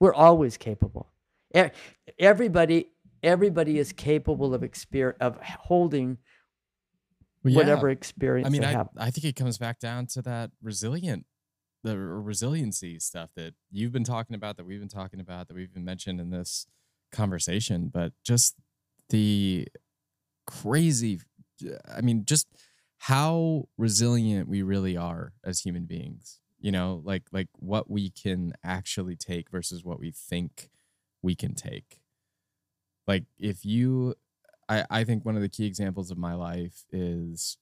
We're 0.00 0.12
always 0.12 0.58
capable. 0.58 1.08
Everybody 2.18 2.88
everybody 3.22 3.78
is 3.78 3.90
capable 3.92 4.52
of 4.52 4.60
exper- 4.60 5.16
of 5.18 5.40
holding 5.40 6.18
whatever 7.52 7.90
experience 7.90 8.46
I 8.46 8.50
mean, 8.50 8.64
I, 8.64 8.72
have. 8.72 8.88
I 8.96 9.10
think 9.10 9.24
it 9.24 9.36
comes 9.36 9.58
back 9.58 9.78
down 9.78 10.06
to 10.08 10.22
that 10.22 10.50
resilient, 10.62 11.26
the 11.82 11.98
resiliency 11.98 12.98
stuff 12.98 13.30
that 13.36 13.54
you've 13.70 13.92
been 13.92 14.04
talking 14.04 14.34
about, 14.34 14.56
that 14.56 14.66
we've 14.66 14.80
been 14.80 14.88
talking 14.88 15.20
about, 15.20 15.48
that 15.48 15.54
we've 15.54 15.72
been 15.72 15.84
mentioned 15.84 16.20
in 16.20 16.30
this 16.30 16.66
conversation. 17.12 17.90
But 17.92 18.12
just 18.24 18.56
the 19.10 19.68
crazy, 20.46 21.20
I 21.94 22.00
mean, 22.00 22.24
just 22.24 22.48
how 22.98 23.68
resilient 23.76 24.48
we 24.48 24.62
really 24.62 24.96
are 24.96 25.34
as 25.44 25.60
human 25.60 25.84
beings. 25.84 26.40
You 26.58 26.72
know, 26.72 27.02
like 27.04 27.24
like 27.30 27.48
what 27.58 27.90
we 27.90 28.08
can 28.08 28.54
actually 28.64 29.16
take 29.16 29.50
versus 29.50 29.84
what 29.84 30.00
we 30.00 30.10
think 30.10 30.70
we 31.20 31.34
can 31.34 31.54
take. 31.54 32.00
Like 33.06 33.24
if 33.38 33.66
you 33.66 34.14
I, 34.68 34.84
I 34.90 35.04
think 35.04 35.24
one 35.24 35.36
of 35.36 35.42
the 35.42 35.48
key 35.48 35.66
examples 35.66 36.10
of 36.10 36.18
my 36.18 36.34
life 36.34 36.84
is 36.90 37.58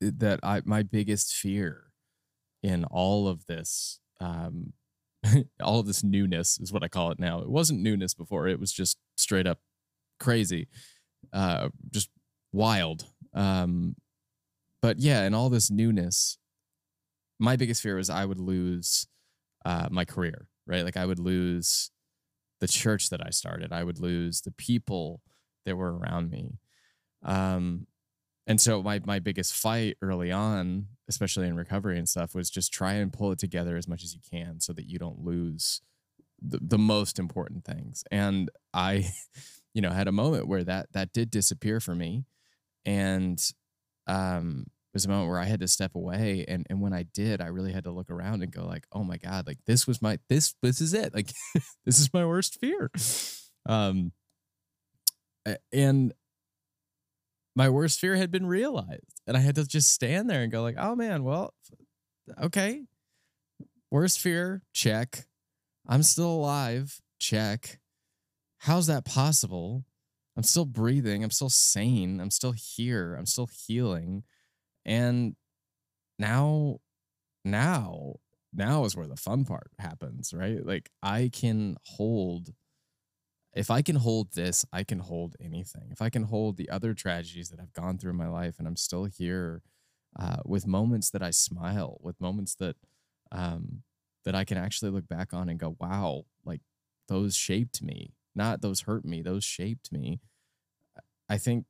that 0.00 0.40
I 0.42 0.62
my 0.64 0.82
biggest 0.82 1.34
fear 1.34 1.92
in 2.62 2.84
all 2.84 3.28
of 3.28 3.46
this 3.46 4.00
um 4.20 4.72
all 5.62 5.78
of 5.78 5.86
this 5.86 6.02
newness 6.02 6.58
is 6.58 6.72
what 6.72 6.82
I 6.82 6.88
call 6.88 7.12
it 7.12 7.20
now. 7.20 7.40
It 7.40 7.48
wasn't 7.48 7.80
newness 7.80 8.12
before. 8.14 8.48
It 8.48 8.58
was 8.58 8.72
just 8.72 8.98
straight 9.16 9.46
up 9.46 9.60
crazy. 10.18 10.68
Uh 11.32 11.68
just 11.90 12.10
wild. 12.52 13.06
Um 13.34 13.96
but 14.80 14.98
yeah, 14.98 15.24
in 15.24 15.34
all 15.34 15.48
this 15.48 15.70
newness, 15.70 16.38
my 17.38 17.54
biggest 17.54 17.82
fear 17.82 17.96
was 17.96 18.10
I 18.10 18.24
would 18.24 18.40
lose 18.40 19.06
uh 19.64 19.88
my 19.90 20.04
career, 20.04 20.48
right? 20.66 20.84
Like 20.84 20.96
I 20.96 21.06
would 21.06 21.20
lose 21.20 21.92
the 22.60 22.68
church 22.68 23.10
that 23.10 23.24
I 23.24 23.30
started. 23.30 23.72
I 23.72 23.84
would 23.84 24.00
lose 24.00 24.40
the 24.40 24.52
people 24.52 25.20
that 25.64 25.76
were 25.76 25.96
around 25.96 26.30
me. 26.30 26.58
Um, 27.22 27.86
and 28.46 28.60
so 28.60 28.82
my 28.82 29.00
my 29.04 29.18
biggest 29.18 29.54
fight 29.54 29.96
early 30.02 30.32
on, 30.32 30.88
especially 31.08 31.46
in 31.46 31.56
recovery 31.56 31.98
and 31.98 32.08
stuff, 32.08 32.34
was 32.34 32.50
just 32.50 32.72
try 32.72 32.94
and 32.94 33.12
pull 33.12 33.32
it 33.32 33.38
together 33.38 33.76
as 33.76 33.86
much 33.86 34.02
as 34.02 34.14
you 34.14 34.20
can 34.28 34.60
so 34.60 34.72
that 34.72 34.88
you 34.88 34.98
don't 34.98 35.24
lose 35.24 35.80
the, 36.40 36.58
the 36.60 36.78
most 36.78 37.18
important 37.18 37.64
things. 37.64 38.04
And 38.10 38.50
I, 38.74 39.10
you 39.74 39.80
know, 39.80 39.90
had 39.90 40.08
a 40.08 40.12
moment 40.12 40.48
where 40.48 40.64
that 40.64 40.92
that 40.92 41.12
did 41.12 41.30
disappear 41.30 41.80
for 41.80 41.94
me. 41.94 42.24
And 42.84 43.40
um 44.06 44.66
it 44.66 44.96
was 44.96 45.06
a 45.06 45.08
moment 45.08 45.30
where 45.30 45.38
I 45.38 45.44
had 45.44 45.60
to 45.60 45.68
step 45.68 45.94
away. 45.94 46.44
And 46.48 46.66
and 46.68 46.80
when 46.80 46.92
I 46.92 47.04
did, 47.04 47.40
I 47.40 47.46
really 47.46 47.72
had 47.72 47.84
to 47.84 47.92
look 47.92 48.10
around 48.10 48.42
and 48.42 48.52
go 48.52 48.66
like, 48.66 48.86
oh 48.92 49.04
my 49.04 49.16
God, 49.16 49.46
like 49.46 49.58
this 49.66 49.86
was 49.86 50.02
my 50.02 50.18
this 50.28 50.54
this 50.62 50.80
is 50.80 50.94
it. 50.94 51.14
Like 51.14 51.32
this 51.84 52.00
is 52.00 52.12
my 52.12 52.26
worst 52.26 52.58
fear. 52.60 52.90
Um 53.66 54.12
and 55.72 56.12
my 57.54 57.68
worst 57.68 58.00
fear 58.00 58.16
had 58.16 58.30
been 58.30 58.46
realized 58.46 59.20
and 59.26 59.36
i 59.36 59.40
had 59.40 59.54
to 59.54 59.66
just 59.66 59.92
stand 59.92 60.30
there 60.30 60.42
and 60.42 60.52
go 60.52 60.62
like 60.62 60.76
oh 60.78 60.94
man 60.94 61.24
well 61.24 61.54
okay. 62.40 62.84
Worst 63.90 64.20
fear 64.20 64.62
check. 64.72 65.26
I'm 65.86 66.02
still 66.02 66.30
alive 66.30 67.00
check. 67.18 67.80
How's 68.58 68.86
that 68.86 69.04
possible? 69.04 69.84
I'm 70.36 70.44
still 70.44 70.64
breathing 70.64 71.22
i'm 71.22 71.30
still 71.30 71.50
sane 71.50 72.18
i'm 72.18 72.30
still 72.30 72.52
here 72.52 73.14
i'm 73.14 73.26
still 73.26 73.48
healing. 73.66 74.22
And 74.86 75.36
now 76.18 76.78
now 77.44 78.14
now 78.54 78.84
is 78.84 78.96
where 78.96 79.06
the 79.06 79.16
fun 79.16 79.44
part 79.44 79.70
happens 79.78 80.32
right? 80.32 80.64
Like 80.64 80.90
i 81.02 81.28
can 81.32 81.76
hold 81.84 82.54
if 83.54 83.70
I 83.70 83.82
can 83.82 83.96
hold 83.96 84.32
this, 84.32 84.64
I 84.72 84.82
can 84.82 85.00
hold 85.00 85.36
anything. 85.40 85.88
If 85.90 86.00
I 86.00 86.08
can 86.08 86.24
hold 86.24 86.56
the 86.56 86.70
other 86.70 86.94
tragedies 86.94 87.50
that 87.50 87.60
I've 87.60 87.72
gone 87.72 87.98
through 87.98 88.12
in 88.12 88.16
my 88.16 88.28
life, 88.28 88.56
and 88.58 88.66
I'm 88.66 88.76
still 88.76 89.04
here 89.04 89.62
uh, 90.18 90.38
with 90.44 90.66
moments 90.66 91.10
that 91.10 91.22
I 91.22 91.30
smile, 91.30 91.98
with 92.00 92.20
moments 92.20 92.54
that 92.56 92.76
um, 93.30 93.82
that 94.24 94.34
I 94.34 94.44
can 94.44 94.58
actually 94.58 94.90
look 94.90 95.08
back 95.08 95.34
on 95.34 95.48
and 95.48 95.58
go, 95.58 95.76
"Wow, 95.78 96.24
like 96.44 96.60
those 97.08 97.34
shaped 97.34 97.82
me. 97.82 98.14
Not 98.34 98.62
those 98.62 98.82
hurt 98.82 99.04
me. 99.04 99.22
Those 99.22 99.44
shaped 99.44 99.92
me." 99.92 100.20
I 101.28 101.38
think, 101.38 101.64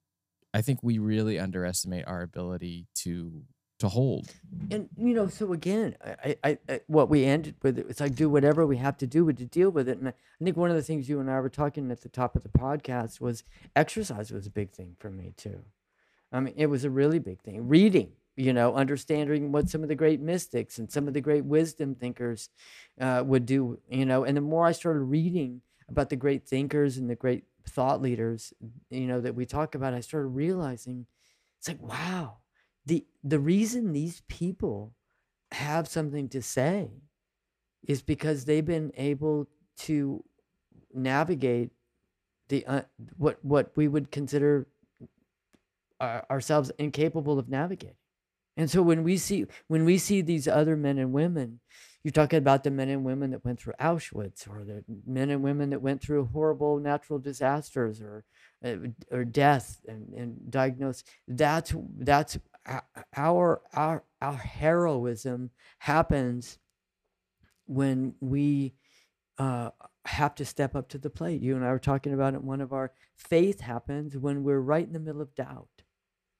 I 0.52 0.60
think 0.60 0.82
we 0.82 0.98
really 0.98 1.38
underestimate 1.38 2.06
our 2.06 2.22
ability 2.22 2.86
to 2.96 3.44
to 3.82 3.88
hold. 3.88 4.26
and 4.70 4.88
you 4.96 5.12
know 5.12 5.26
so 5.26 5.52
again 5.52 5.96
I, 6.24 6.36
I, 6.44 6.58
I 6.68 6.80
what 6.86 7.08
we 7.08 7.24
ended 7.24 7.56
with 7.62 7.78
it's 7.78 8.00
like 8.00 8.14
do 8.14 8.28
whatever 8.30 8.64
we 8.64 8.76
have 8.76 8.96
to 8.98 9.08
do 9.08 9.30
to 9.32 9.44
deal 9.44 9.70
with 9.70 9.88
it 9.88 9.98
and 9.98 10.08
I, 10.08 10.12
I 10.12 10.44
think 10.44 10.56
one 10.56 10.70
of 10.70 10.76
the 10.76 10.82
things 10.82 11.08
you 11.08 11.18
and 11.18 11.28
i 11.28 11.40
were 11.40 11.48
talking 11.48 11.90
at 11.90 12.02
the 12.02 12.08
top 12.08 12.36
of 12.36 12.44
the 12.44 12.48
podcast 12.48 13.20
was 13.20 13.42
exercise 13.74 14.30
was 14.30 14.46
a 14.46 14.50
big 14.50 14.70
thing 14.70 14.94
for 15.00 15.10
me 15.10 15.34
too 15.36 15.64
i 16.30 16.38
mean 16.38 16.54
it 16.56 16.66
was 16.66 16.84
a 16.84 16.90
really 16.90 17.18
big 17.18 17.40
thing 17.42 17.66
reading 17.66 18.12
you 18.36 18.52
know 18.52 18.74
understanding 18.74 19.50
what 19.50 19.68
some 19.68 19.82
of 19.82 19.88
the 19.88 19.96
great 19.96 20.20
mystics 20.20 20.78
and 20.78 20.90
some 20.92 21.08
of 21.08 21.14
the 21.14 21.20
great 21.20 21.44
wisdom 21.44 21.96
thinkers 21.96 22.48
uh, 23.00 23.22
would 23.26 23.46
do 23.46 23.80
you 23.90 24.06
know 24.06 24.22
and 24.22 24.36
the 24.36 24.40
more 24.40 24.64
i 24.66 24.72
started 24.72 25.00
reading 25.00 25.60
about 25.88 26.08
the 26.08 26.16
great 26.16 26.46
thinkers 26.46 26.96
and 26.98 27.10
the 27.10 27.16
great 27.16 27.44
thought 27.68 28.00
leaders 28.00 28.52
you 28.90 29.08
know 29.08 29.20
that 29.20 29.34
we 29.34 29.44
talk 29.44 29.74
about 29.74 29.92
i 29.92 30.00
started 30.00 30.28
realizing 30.28 31.06
It's 31.58 31.68
like, 31.68 31.82
wow. 31.82 32.38
The 32.86 33.06
the 33.22 33.38
reason 33.38 33.92
these 33.92 34.22
people 34.28 34.94
have 35.52 35.86
something 35.86 36.28
to 36.30 36.42
say 36.42 36.90
is 37.86 38.02
because 38.02 38.44
they've 38.44 38.64
been 38.64 38.92
able 38.96 39.48
to 39.76 40.24
navigate 40.94 41.70
the 42.48 42.66
uh, 42.66 42.82
what 43.16 43.38
what 43.44 43.72
we 43.76 43.88
would 43.88 44.10
consider 44.10 44.66
our, 46.00 46.26
ourselves 46.30 46.70
incapable 46.78 47.38
of 47.38 47.48
navigating. 47.48 47.96
And 48.56 48.70
so 48.70 48.82
when 48.82 49.02
we 49.02 49.16
see 49.16 49.46
when 49.68 49.84
we 49.84 49.96
see 49.98 50.20
these 50.20 50.46
other 50.46 50.76
men 50.76 50.98
and 50.98 51.12
women, 51.12 51.60
you're 52.04 52.12
talking 52.12 52.38
about 52.38 52.64
the 52.64 52.70
men 52.70 52.88
and 52.88 53.04
women 53.04 53.30
that 53.30 53.44
went 53.44 53.60
through 53.60 53.74
Auschwitz, 53.80 54.46
or 54.48 54.64
the 54.64 54.84
men 55.06 55.30
and 55.30 55.42
women 55.42 55.70
that 55.70 55.80
went 55.80 56.02
through 56.02 56.26
horrible 56.26 56.78
natural 56.78 57.18
disasters, 57.18 58.02
or 58.02 58.24
uh, 58.64 58.76
or 59.10 59.24
death 59.24 59.80
and, 59.88 60.12
and 60.12 60.50
diagnosis. 60.50 61.04
That's 61.26 61.74
that's 61.96 62.38
our 63.16 63.62
our 63.74 64.04
our 64.20 64.36
heroism 64.36 65.50
happens 65.78 66.58
when 67.66 68.14
we 68.20 68.74
uh, 69.38 69.70
have 70.04 70.34
to 70.36 70.44
step 70.44 70.76
up 70.76 70.88
to 70.90 70.98
the 70.98 71.10
plate. 71.10 71.42
You 71.42 71.56
and 71.56 71.64
I 71.64 71.70
were 71.70 71.78
talking 71.78 72.12
about 72.12 72.34
it. 72.34 72.42
One 72.44 72.60
of 72.60 72.72
our 72.72 72.92
faith 73.16 73.60
happens 73.60 74.16
when 74.16 74.44
we're 74.44 74.60
right 74.60 74.86
in 74.86 74.92
the 74.92 75.00
middle 75.00 75.22
of 75.22 75.34
doubt 75.34 75.82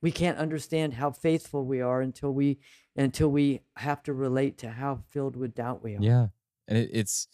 we 0.02 0.11
can't 0.11 0.37
understand 0.37 0.95
how 0.95 1.12
faithful 1.12 1.64
we 1.64 1.81
are 1.81 2.02
until 2.02 2.33
we 2.33 2.59
until 2.97 3.31
we 3.31 3.61
have 3.76 4.02
to 4.02 4.12
relate 4.12 4.59
to 4.59 4.69
how 4.69 5.00
filled 5.11 5.37
with 5.37 5.55
doubt 5.55 5.83
we 5.83 5.95
are. 5.95 6.02
Yeah, 6.02 6.26
and 6.69 6.76
it, 6.76 6.91
it's 6.93 7.29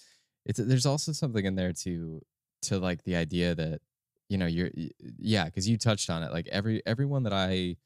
it's 0.45 0.61
there's 0.62 0.87
also 0.87 1.12
something 1.12 1.45
in 1.45 1.57
there 1.57 1.73
to 1.73 2.23
to 2.62 2.78
like 2.78 3.02
the 3.04 3.16
idea 3.16 3.54
that 3.54 3.80
you 4.28 4.37
know 4.37 4.47
you're 4.47 4.71
yeah 5.18 5.47
because 5.47 5.66
you 5.66 5.78
touched 5.78 6.11
on 6.11 6.23
it 6.23 6.30
like 6.30 6.47
every 6.49 6.83
everyone 6.87 7.23
that 7.23 7.33
I 7.33 7.76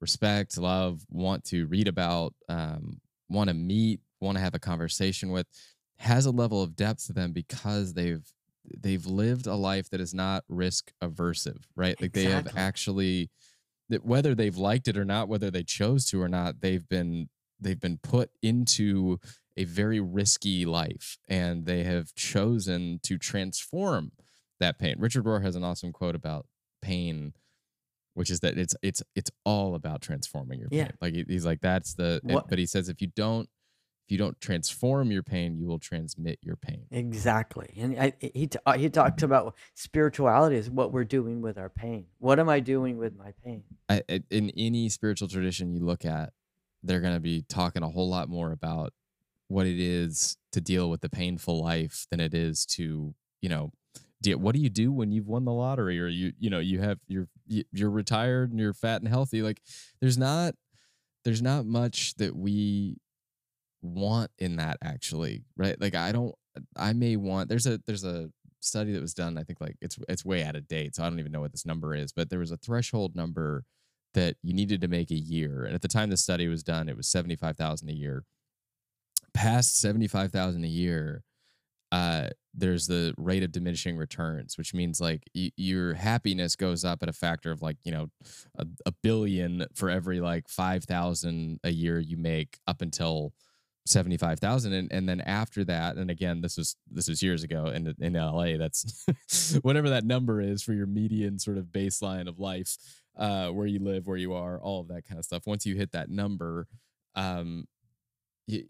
respect, 0.00 0.58
love, 0.58 1.02
want 1.10 1.44
to 1.44 1.66
read 1.66 1.88
about, 1.88 2.34
um, 2.48 3.00
want 3.28 3.48
to 3.48 3.54
meet, 3.54 4.00
want 4.20 4.36
to 4.36 4.42
have 4.42 4.54
a 4.54 4.58
conversation 4.58 5.30
with, 5.30 5.46
has 5.98 6.26
a 6.26 6.30
level 6.30 6.62
of 6.62 6.76
depth 6.76 7.06
to 7.06 7.12
them 7.12 7.32
because 7.32 7.94
they've 7.94 8.24
they've 8.80 9.06
lived 9.06 9.46
a 9.46 9.54
life 9.54 9.90
that 9.90 10.00
is 10.00 10.12
not 10.12 10.44
risk 10.48 10.92
aversive, 11.02 11.64
right? 11.76 12.00
Like 12.00 12.10
exactly. 12.10 12.24
they 12.24 12.30
have 12.30 12.56
actually 12.56 13.30
that 13.88 14.04
whether 14.04 14.34
they've 14.34 14.56
liked 14.56 14.88
it 14.88 14.98
or 14.98 15.04
not, 15.04 15.28
whether 15.28 15.50
they 15.50 15.62
chose 15.62 16.06
to 16.06 16.20
or 16.20 16.28
not, 16.28 16.60
they've 16.60 16.88
been 16.88 17.28
they've 17.60 17.80
been 17.80 17.98
put 17.98 18.30
into 18.42 19.18
a 19.56 19.64
very 19.64 20.00
risky 20.00 20.66
life 20.66 21.16
and 21.28 21.64
they 21.64 21.82
have 21.84 22.14
chosen 22.14 23.00
to 23.02 23.16
transform 23.16 24.12
that 24.60 24.78
pain. 24.78 24.96
Richard 24.98 25.24
Rohr 25.24 25.42
has 25.42 25.56
an 25.56 25.64
awesome 25.64 25.92
quote 25.92 26.14
about 26.14 26.46
pain, 26.82 27.32
which 28.16 28.30
is 28.30 28.40
that 28.40 28.56
it's 28.56 28.74
it's 28.82 29.02
it's 29.14 29.30
all 29.44 29.74
about 29.74 30.00
transforming 30.00 30.58
your 30.58 30.70
pain. 30.70 30.78
Yeah. 30.78 30.90
Like 31.02 31.14
he's 31.28 31.44
like 31.44 31.60
that's 31.60 31.92
the 31.94 32.20
but 32.48 32.58
he 32.58 32.64
says 32.64 32.88
if 32.88 33.02
you 33.02 33.08
don't 33.08 33.46
if 34.06 34.12
you 34.12 34.16
don't 34.16 34.40
transform 34.40 35.10
your 35.10 35.22
pain, 35.22 35.58
you 35.58 35.66
will 35.66 35.78
transmit 35.78 36.38
your 36.40 36.56
pain. 36.56 36.86
Exactly. 36.92 37.74
And 37.76 37.98
I, 37.98 38.12
he, 38.20 38.48
he 38.76 38.88
talks 38.88 39.22
about 39.22 39.54
spirituality 39.74 40.56
is 40.56 40.70
what 40.70 40.92
we're 40.92 41.04
doing 41.04 41.42
with 41.42 41.58
our 41.58 41.68
pain. 41.68 42.06
What 42.18 42.38
am 42.38 42.48
I 42.48 42.60
doing 42.60 42.98
with 42.98 43.16
my 43.16 43.32
pain? 43.44 43.64
I, 43.88 44.02
in 44.30 44.50
any 44.56 44.88
spiritual 44.90 45.26
tradition 45.26 45.72
you 45.72 45.80
look 45.80 46.04
at, 46.04 46.32
they're 46.84 47.00
going 47.00 47.14
to 47.14 47.20
be 47.20 47.42
talking 47.48 47.82
a 47.82 47.88
whole 47.88 48.08
lot 48.08 48.28
more 48.28 48.52
about 48.52 48.92
what 49.48 49.66
it 49.66 49.80
is 49.80 50.36
to 50.52 50.60
deal 50.60 50.88
with 50.88 51.00
the 51.00 51.10
painful 51.10 51.60
life 51.60 52.06
than 52.10 52.20
it 52.20 52.32
is 52.32 52.64
to, 52.66 53.12
you 53.40 53.48
know, 53.48 53.72
deal, 54.22 54.38
what 54.38 54.54
do 54.54 54.60
you 54.60 54.70
do 54.70 54.92
when 54.92 55.12
you've 55.12 55.28
won 55.28 55.44
the 55.44 55.52
lottery 55.52 56.00
or 56.00 56.06
you, 56.06 56.32
you 56.38 56.50
know, 56.50 56.58
you 56.58 56.80
have, 56.80 56.98
you're, 57.06 57.28
you're 57.46 57.90
retired 57.90 58.50
and 58.50 58.60
you're 58.60 58.74
fat 58.74 59.00
and 59.00 59.08
healthy. 59.08 59.42
Like 59.42 59.60
there's 60.00 60.18
not, 60.18 60.54
there's 61.24 61.42
not 61.42 61.66
much 61.66 62.14
that 62.16 62.36
we 62.36 62.98
want 63.82 64.30
in 64.38 64.56
that 64.56 64.78
actually, 64.82 65.44
right? 65.56 65.80
Like 65.80 65.94
I 65.94 66.12
don't 66.12 66.34
I 66.76 66.92
may 66.92 67.16
want 67.16 67.48
there's 67.48 67.66
a 67.66 67.80
there's 67.86 68.04
a 68.04 68.30
study 68.60 68.92
that 68.92 69.00
was 69.00 69.14
done, 69.14 69.38
I 69.38 69.42
think 69.42 69.60
like 69.60 69.76
it's 69.80 69.98
it's 70.08 70.24
way 70.24 70.42
out 70.42 70.56
of 70.56 70.68
date, 70.68 70.94
so 70.94 71.02
I 71.02 71.08
don't 71.08 71.20
even 71.20 71.32
know 71.32 71.40
what 71.40 71.52
this 71.52 71.66
number 71.66 71.94
is, 71.94 72.12
but 72.12 72.30
there 72.30 72.38
was 72.38 72.50
a 72.50 72.56
threshold 72.56 73.14
number 73.14 73.64
that 74.14 74.36
you 74.42 74.54
needed 74.54 74.80
to 74.80 74.88
make 74.88 75.10
a 75.10 75.14
year. 75.14 75.64
And 75.64 75.74
at 75.74 75.82
the 75.82 75.88
time 75.88 76.10
the 76.10 76.16
study 76.16 76.48
was 76.48 76.62
done, 76.62 76.88
it 76.88 76.96
was 76.96 77.06
75,000 77.06 77.90
a 77.90 77.92
year. 77.92 78.24
Past 79.34 79.78
75,000 79.78 80.64
a 80.64 80.68
year, 80.68 81.22
uh, 81.92 82.28
there's 82.54 82.86
the 82.86 83.14
rate 83.16 83.42
of 83.42 83.52
diminishing 83.52 83.96
returns, 83.96 84.58
which 84.58 84.74
means 84.74 85.00
like 85.00 85.22
y- 85.34 85.52
your 85.56 85.94
happiness 85.94 86.56
goes 86.56 86.84
up 86.84 87.02
at 87.02 87.08
a 87.08 87.12
factor 87.12 87.52
of 87.52 87.62
like, 87.62 87.76
you 87.84 87.92
know, 87.92 88.08
a, 88.58 88.66
a 88.86 88.92
billion 89.02 89.66
for 89.74 89.90
every 89.90 90.20
like 90.20 90.48
5,000 90.48 91.60
a 91.62 91.70
year 91.70 91.98
you 91.98 92.16
make 92.16 92.58
up 92.66 92.82
until 92.82 93.32
75,000 93.86 94.72
and 94.72 94.92
and 94.92 95.08
then 95.08 95.20
after 95.20 95.62
that 95.62 95.94
and 95.94 96.10
again 96.10 96.40
this 96.40 96.56
was 96.56 96.74
this 96.90 97.08
was 97.08 97.22
years 97.22 97.44
ago 97.44 97.66
in 97.66 97.94
in 98.00 98.14
LA 98.14 98.56
that's 98.56 99.06
whatever 99.62 99.90
that 99.90 100.04
number 100.04 100.40
is 100.40 100.60
for 100.60 100.72
your 100.72 100.88
median 100.88 101.38
sort 101.38 101.56
of 101.56 101.66
baseline 101.66 102.28
of 102.28 102.40
life 102.40 102.76
uh 103.16 103.46
where 103.50 103.68
you 103.68 103.78
live 103.78 104.08
where 104.08 104.16
you 104.16 104.32
are 104.34 104.60
all 104.60 104.80
of 104.80 104.88
that 104.88 105.06
kind 105.06 105.20
of 105.20 105.24
stuff 105.24 105.46
once 105.46 105.64
you 105.64 105.76
hit 105.76 105.92
that 105.92 106.10
number 106.10 106.66
um 107.14 107.64
it, 108.48 108.66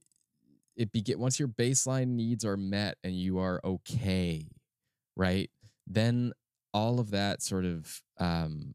it 0.77 0.93
begin 0.93 1.19
once 1.19 1.39
your 1.39 1.49
baseline 1.49 2.09
needs 2.09 2.45
are 2.45 2.57
met 2.57 2.99
and 3.05 3.15
you 3.15 3.39
are 3.39 3.61
okay 3.65 4.47
right? 5.17 5.51
Then 5.87 6.33
all 6.73 7.01
of 7.01 7.11
that 7.11 7.43
sort 7.43 7.65
of 7.65 8.03
um 8.21 8.75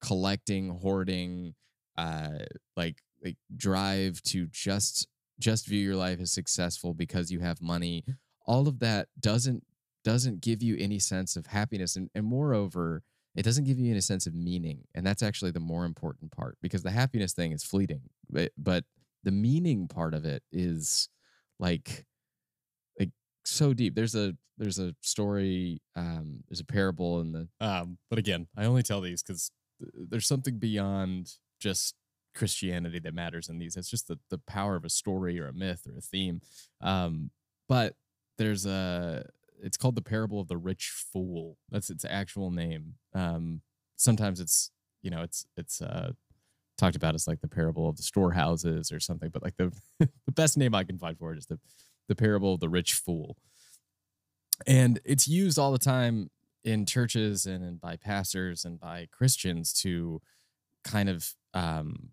collecting 0.00 0.70
hoarding 0.70 1.54
uh 1.96 2.38
like 2.76 3.02
like 3.24 3.36
drive 3.56 4.22
to 4.22 4.46
just 4.46 5.06
just 5.38 5.66
view 5.66 5.80
your 5.80 5.96
life 5.96 6.20
as 6.20 6.32
successful 6.32 6.94
because 6.94 7.30
you 7.30 7.40
have 7.40 7.60
money 7.60 8.04
all 8.46 8.68
of 8.68 8.78
that 8.80 9.08
doesn't 9.18 9.64
doesn't 10.04 10.40
give 10.40 10.62
you 10.62 10.76
any 10.78 10.98
sense 10.98 11.36
of 11.36 11.46
happiness 11.46 11.96
and, 11.96 12.10
and 12.14 12.24
moreover 12.24 13.02
it 13.34 13.42
doesn't 13.44 13.64
give 13.64 13.78
you 13.78 13.90
any 13.90 14.00
sense 14.00 14.26
of 14.26 14.34
meaning 14.34 14.84
and 14.94 15.06
that's 15.06 15.22
actually 15.22 15.50
the 15.50 15.60
more 15.60 15.84
important 15.84 16.30
part 16.32 16.56
because 16.62 16.82
the 16.82 16.90
happiness 16.90 17.32
thing 17.32 17.52
is 17.52 17.64
fleeting 17.64 18.02
but, 18.30 18.52
but 18.58 18.84
the 19.24 19.32
meaning 19.32 19.88
part 19.88 20.14
of 20.14 20.24
it 20.24 20.42
is 20.52 21.08
like 21.62 22.04
like 22.98 23.10
so 23.44 23.72
deep 23.72 23.94
there's 23.94 24.14
a 24.14 24.34
there's 24.58 24.78
a 24.78 24.94
story 25.00 25.80
um 25.96 26.44
there's 26.48 26.60
a 26.60 26.64
parable 26.64 27.20
in 27.20 27.32
the 27.32 27.48
um 27.60 27.96
but 28.10 28.18
again 28.18 28.46
i 28.58 28.66
only 28.66 28.82
tell 28.82 29.00
these 29.00 29.22
because 29.22 29.50
there's 30.10 30.26
something 30.26 30.58
beyond 30.58 31.32
just 31.58 31.94
Christianity 32.34 32.98
that 33.00 33.14
matters 33.14 33.48
in 33.48 33.58
these. 33.58 33.76
It's 33.76 33.90
just 33.90 34.08
the, 34.08 34.18
the 34.30 34.38
power 34.38 34.76
of 34.76 34.84
a 34.84 34.90
story 34.90 35.38
or 35.38 35.48
a 35.48 35.52
myth 35.52 35.86
or 35.86 35.98
a 35.98 36.00
theme. 36.00 36.40
Um, 36.80 37.30
but 37.68 37.94
there's 38.38 38.66
a 38.66 39.26
it's 39.62 39.76
called 39.76 39.94
the 39.94 40.02
parable 40.02 40.40
of 40.40 40.48
the 40.48 40.56
rich 40.56 40.92
fool. 41.12 41.56
That's 41.70 41.90
its 41.90 42.04
actual 42.04 42.50
name. 42.50 42.94
Um, 43.14 43.60
sometimes 43.96 44.40
it's 44.40 44.70
you 45.02 45.10
know 45.10 45.22
it's 45.22 45.46
it's 45.56 45.80
uh, 45.80 46.12
talked 46.78 46.96
about 46.96 47.14
as 47.14 47.26
like 47.26 47.40
the 47.40 47.48
parable 47.48 47.88
of 47.88 47.96
the 47.96 48.02
storehouses 48.02 48.92
or 48.92 49.00
something. 49.00 49.30
But 49.30 49.42
like 49.42 49.56
the 49.56 49.72
the 50.00 50.32
best 50.32 50.56
name 50.56 50.74
I 50.74 50.84
can 50.84 50.98
find 50.98 51.18
for 51.18 51.32
it 51.32 51.38
is 51.38 51.46
the 51.46 51.58
the 52.08 52.16
parable 52.16 52.54
of 52.54 52.60
the 52.60 52.68
rich 52.68 52.94
fool. 52.94 53.36
And 54.66 55.00
it's 55.04 55.26
used 55.26 55.58
all 55.58 55.72
the 55.72 55.78
time 55.78 56.30
in 56.64 56.86
churches 56.86 57.46
and, 57.46 57.64
and 57.64 57.80
by 57.80 57.96
pastors 57.96 58.64
and 58.64 58.78
by 58.78 59.08
Christians 59.10 59.72
to 59.82 60.20
kind 60.84 61.08
of 61.08 61.34
um, 61.54 62.10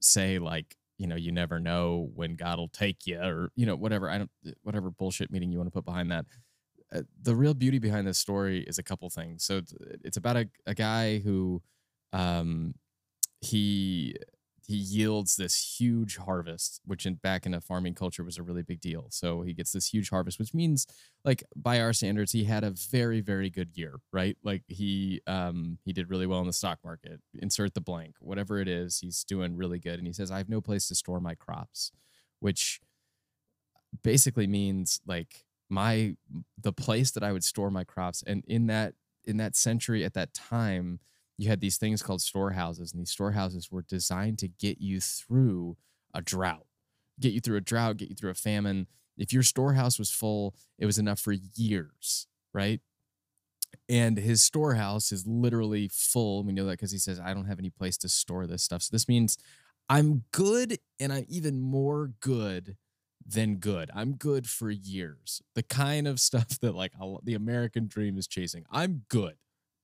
say 0.00 0.38
like 0.38 0.76
you 0.98 1.06
know 1.06 1.16
you 1.16 1.32
never 1.32 1.58
know 1.58 2.10
when 2.14 2.36
god 2.36 2.58
will 2.58 2.68
take 2.68 3.06
you 3.06 3.18
or 3.18 3.50
you 3.56 3.66
know 3.66 3.74
whatever 3.74 4.10
i 4.10 4.18
don't 4.18 4.30
whatever 4.62 4.90
bullshit 4.90 5.30
meaning 5.30 5.50
you 5.50 5.58
want 5.58 5.66
to 5.66 5.72
put 5.72 5.84
behind 5.84 6.10
that 6.10 6.26
uh, 6.94 7.02
the 7.22 7.34
real 7.34 7.54
beauty 7.54 7.78
behind 7.78 8.06
this 8.06 8.18
story 8.18 8.60
is 8.68 8.78
a 8.78 8.82
couple 8.82 9.08
things 9.08 9.44
so 9.44 9.60
it's, 10.04 10.16
about 10.16 10.36
a, 10.36 10.48
a 10.66 10.74
guy 10.74 11.18
who 11.18 11.62
um 12.12 12.74
he 13.42 14.16
he 14.64 14.76
yields 14.76 15.36
this 15.36 15.76
huge 15.80 16.18
harvest, 16.18 16.80
which 16.84 17.04
in 17.04 17.14
back 17.16 17.46
in 17.46 17.52
a 17.52 17.60
farming 17.60 17.94
culture 17.94 18.22
was 18.22 18.38
a 18.38 18.42
really 18.44 18.62
big 18.62 18.80
deal. 18.80 19.08
So 19.10 19.42
he 19.42 19.52
gets 19.54 19.72
this 19.72 19.88
huge 19.92 20.10
harvest, 20.10 20.38
which 20.38 20.54
means 20.54 20.86
like 21.24 21.42
by 21.56 21.80
our 21.80 21.92
standards, 21.92 22.32
he 22.32 22.44
had 22.44 22.62
a 22.62 22.70
very, 22.70 23.20
very 23.20 23.50
good 23.50 23.70
year, 23.74 24.00
right? 24.12 24.36
Like 24.44 24.62
he 24.68 25.20
um 25.26 25.78
he 25.84 25.92
did 25.92 26.10
really 26.10 26.26
well 26.26 26.40
in 26.40 26.46
the 26.46 26.52
stock 26.52 26.78
market. 26.84 27.20
Insert 27.34 27.74
the 27.74 27.80
blank, 27.80 28.16
whatever 28.20 28.60
it 28.60 28.68
is, 28.68 29.00
he's 29.00 29.24
doing 29.24 29.56
really 29.56 29.80
good. 29.80 29.98
And 29.98 30.06
he 30.06 30.12
says, 30.12 30.30
I 30.30 30.38
have 30.38 30.48
no 30.48 30.60
place 30.60 30.88
to 30.88 30.94
store 30.94 31.20
my 31.20 31.34
crops, 31.34 31.92
which 32.40 32.80
basically 34.02 34.46
means 34.46 35.00
like 35.06 35.44
my 35.68 36.16
the 36.60 36.72
place 36.72 37.10
that 37.12 37.22
I 37.22 37.32
would 37.32 37.44
store 37.44 37.70
my 37.70 37.84
crops. 37.84 38.22
And 38.26 38.44
in 38.46 38.66
that 38.66 38.94
in 39.24 39.36
that 39.38 39.56
century 39.56 40.04
at 40.04 40.14
that 40.14 40.34
time, 40.34 41.00
you 41.42 41.48
had 41.48 41.60
these 41.60 41.76
things 41.76 42.02
called 42.02 42.22
storehouses, 42.22 42.92
and 42.92 43.00
these 43.00 43.10
storehouses 43.10 43.70
were 43.70 43.82
designed 43.82 44.38
to 44.38 44.48
get 44.48 44.80
you 44.80 45.00
through 45.00 45.76
a 46.14 46.22
drought, 46.22 46.66
get 47.20 47.32
you 47.32 47.40
through 47.40 47.56
a 47.56 47.62
drought, 47.62 47.98
get 47.98 48.08
you 48.08 48.14
through 48.14 48.30
a 48.30 48.34
famine. 48.34 48.86
If 49.18 49.32
your 49.32 49.42
storehouse 49.42 49.98
was 49.98 50.10
full, 50.10 50.54
it 50.78 50.86
was 50.86 50.98
enough 50.98 51.20
for 51.20 51.32
years, 51.32 52.26
right? 52.54 52.80
and 53.88 54.16
his 54.18 54.42
storehouse 54.42 55.12
is 55.12 55.26
literally 55.26 55.88
full. 55.88 56.44
We 56.44 56.52
know 56.52 56.64
that 56.66 56.72
because 56.72 56.92
he 56.92 56.98
says, 56.98 57.20
I 57.20 57.34
don't 57.34 57.46
have 57.46 57.58
any 57.58 57.70
place 57.70 57.96
to 57.98 58.08
store 58.08 58.46
this 58.46 58.62
stuff. 58.62 58.82
So 58.82 58.90
this 58.92 59.08
means 59.08 59.38
I'm 59.88 60.24
good 60.32 60.78
and 61.00 61.12
I'm 61.12 61.26
even 61.28 61.60
more 61.60 62.12
good 62.20 62.76
than 63.24 63.56
good. 63.56 63.90
I'm 63.94 64.14
good 64.14 64.48
for 64.48 64.70
years. 64.70 65.42
The 65.54 65.62
kind 65.62 66.06
of 66.06 66.20
stuff 66.20 66.58
that 66.60 66.74
like 66.74 66.92
the 67.22 67.34
American 67.34 67.86
dream 67.86 68.18
is 68.18 68.26
chasing. 68.26 68.64
I'm 68.70 69.02
good, 69.08 69.36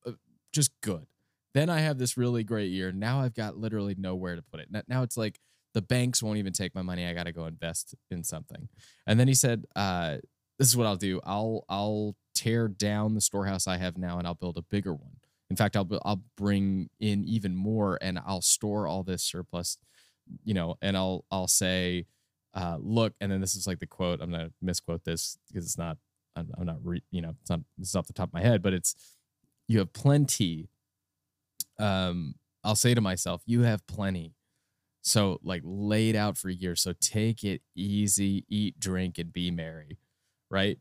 uh, 0.07 0.13
just 0.53 0.71
good. 0.81 1.07
Then 1.55 1.71
I 1.71 1.81
have 1.81 1.99
this 1.99 2.17
really 2.17 2.45
great 2.45 2.71
year. 2.71 2.93
Now 2.93 3.21
I've 3.21 3.35
got 3.35 3.57
literally 3.57 3.95
nowhere 3.97 4.37
to 4.37 4.43
put 4.43 4.61
it. 4.61 4.69
Now 4.89 5.03
it's 5.03 5.17
like 5.17 5.41
the 5.75 5.83
banks 5.83 6.23
won't 6.23 6.39
even 6.39 6.53
take 6.53 6.75
my 6.75 6.83
money. 6.83 7.07
I 7.07 7.15
got 7.15 7.25
to 7.25 7.33
go 7.33 7.47
invest 7.47 7.95
in 8.11 8.25
something. 8.25 8.69
And 9.07 9.19
then 9.19 9.29
he 9.29 9.35
said, 9.35 9.65
uh, 9.77 10.19
"This 10.59 10.69
is 10.69 10.77
what 10.77 10.87
I'll 10.87 10.97
do. 10.97 11.21
I'll 11.25 11.65
I'll 11.69 12.17
tear 12.35 12.69
down 12.69 13.15
the 13.15 13.21
storehouse 13.21 13.67
I 13.67 13.77
have 13.79 13.99
now, 13.99 14.19
and 14.19 14.27
I'll 14.27 14.35
build 14.35 14.59
a 14.59 14.63
bigger 14.63 14.95
one. 14.95 15.17
In 15.51 15.57
fact, 15.57 15.77
I'll 15.77 15.89
I'll 16.05 16.23
bring 16.37 16.91
in 17.01 17.25
even 17.25 17.55
more, 17.55 17.99
and 18.01 18.19
I'll 18.27 18.43
store 18.43 18.87
all 18.87 19.03
this 19.03 19.23
surplus, 19.23 19.79
you 20.45 20.55
know, 20.55 20.77
and 20.83 20.97
I'll 20.97 21.25
I'll 21.31 21.49
say." 21.49 22.07
uh, 22.55 22.77
look, 22.81 23.15
and 23.21 23.31
then 23.31 23.41
this 23.41 23.55
is 23.55 23.67
like 23.67 23.79
the 23.79 23.87
quote. 23.87 24.21
I'm 24.21 24.31
gonna 24.31 24.51
misquote 24.61 25.05
this 25.05 25.39
because 25.49 25.65
it's 25.65 25.79
not. 25.79 25.97
I'm, 26.37 26.51
I'm 26.59 26.67
not. 26.67 26.79
Re, 26.83 27.03
you 27.11 27.23
know, 27.23 27.35
it's 27.41 27.51
not. 27.51 27.61
It's 27.79 27.95
off 27.95 28.07
the 28.07 28.13
top 28.13 28.31
of 28.31 28.35
my 28.35 28.43
head, 28.43 28.63
but 28.63 28.73
it's. 28.73 28.95
You 29.69 29.79
have 29.81 29.93
plenty. 29.93 30.69
Um, 31.79 32.35
I'll 32.65 32.75
say 32.77 32.95
to 32.95 33.01
myself, 33.01 33.43
you 33.47 33.63
have 33.63 33.87
plenty. 33.87 34.35
So 35.03 35.39
like 35.43 35.63
laid 35.65 36.17
out 36.17 36.37
for 36.37 36.51
years. 36.51 36.83
So 36.83 36.93
take 37.01 37.45
it 37.45 37.63
easy, 37.75 38.45
eat, 38.49 38.79
drink, 38.79 39.19
and 39.19 39.33
be 39.33 39.51
merry, 39.51 39.99
right? 40.51 40.79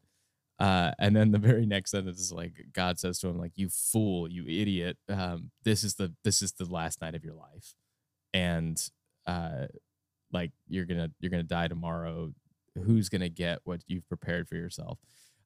Uh, 0.59 0.91
and 0.99 1.15
then 1.15 1.31
the 1.31 1.37
very 1.37 1.65
next 1.65 1.91
sentence 1.91 2.19
is 2.19 2.31
like 2.31 2.53
God 2.73 2.99
says 2.99 3.19
to 3.19 3.27
him, 3.27 3.37
like, 3.37 3.53
"You 3.55 3.69
fool, 3.69 4.27
you 4.27 4.43
idiot! 4.47 4.97
Um, 5.07 5.51
this 5.63 5.83
is 5.83 5.95
the 5.95 6.13
this 6.23 6.41
is 6.41 6.53
the 6.53 6.65
last 6.65 6.99
night 6.99 7.13
of 7.13 7.23
your 7.23 7.35
life, 7.35 7.75
and 8.33 8.81
uh, 9.27 9.67
like 10.31 10.51
you're 10.67 10.85
gonna 10.85 11.09
you're 11.19 11.31
gonna 11.31 11.43
die 11.43 11.67
tomorrow 11.67 12.31
who's 12.85 13.09
gonna 13.09 13.29
get 13.29 13.59
what 13.63 13.81
you've 13.87 14.07
prepared 14.07 14.47
for 14.47 14.55
yourself 14.55 14.99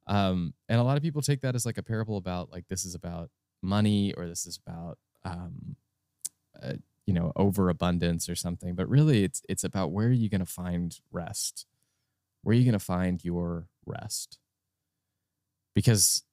um 0.08 0.54
and 0.70 0.80
a 0.80 0.84
lot 0.84 0.98
of 0.98 1.04
people 1.04 1.22
take 1.22 1.42
that 1.42 1.56
as 1.56 1.66
like 1.66 1.78
a 1.78 1.84
parable 1.84 2.18
about 2.18 2.52
like 2.52 2.66
this 2.68 2.86
is 2.86 2.96
about 2.96 3.30
money 3.62 4.14
or 4.14 4.28
this 4.28 4.46
is 4.46 4.60
about 4.66 4.98
um 5.26 5.76
uh, 6.62 6.74
you 7.06 7.14
know 7.14 7.32
overabundance 7.36 8.30
or 8.30 8.36
something 8.36 8.76
but 8.76 8.88
really 8.90 9.24
it's 9.24 9.42
it's 9.50 9.64
about 9.64 9.92
where 9.92 10.08
are 10.08 10.12
you 10.12 10.30
gonna 10.30 10.46
find 10.46 11.00
rest 11.12 11.66
where 12.44 12.56
are 12.56 12.60
you 12.60 12.66
gonna 12.66 12.80
find 12.80 13.24
your 13.24 13.68
rest 13.86 14.40
because 15.74 16.24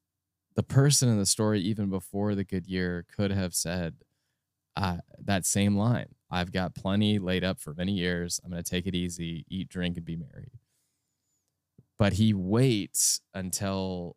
the 0.56 0.62
person 0.62 1.08
in 1.08 1.18
the 1.18 1.26
story 1.26 1.60
even 1.60 1.90
before 1.90 2.34
the 2.34 2.44
good 2.44 2.66
year 2.66 3.06
could 3.14 3.30
have 3.30 3.54
said 3.54 3.94
uh, 4.76 4.98
that 5.24 5.44
same 5.46 5.76
line 5.76 6.14
I've 6.30 6.52
got 6.52 6.74
plenty 6.74 7.18
laid 7.18 7.42
up 7.44 7.58
for 7.58 7.74
many 7.74 7.92
years. 7.92 8.40
I'm 8.44 8.50
going 8.50 8.62
to 8.62 8.70
take 8.70 8.86
it 8.86 8.94
easy, 8.94 9.44
eat, 9.48 9.68
drink, 9.68 9.96
and 9.96 10.04
be 10.04 10.16
merry. 10.16 10.52
But 11.98 12.12
he 12.14 12.32
waits 12.34 13.20
until 13.34 14.16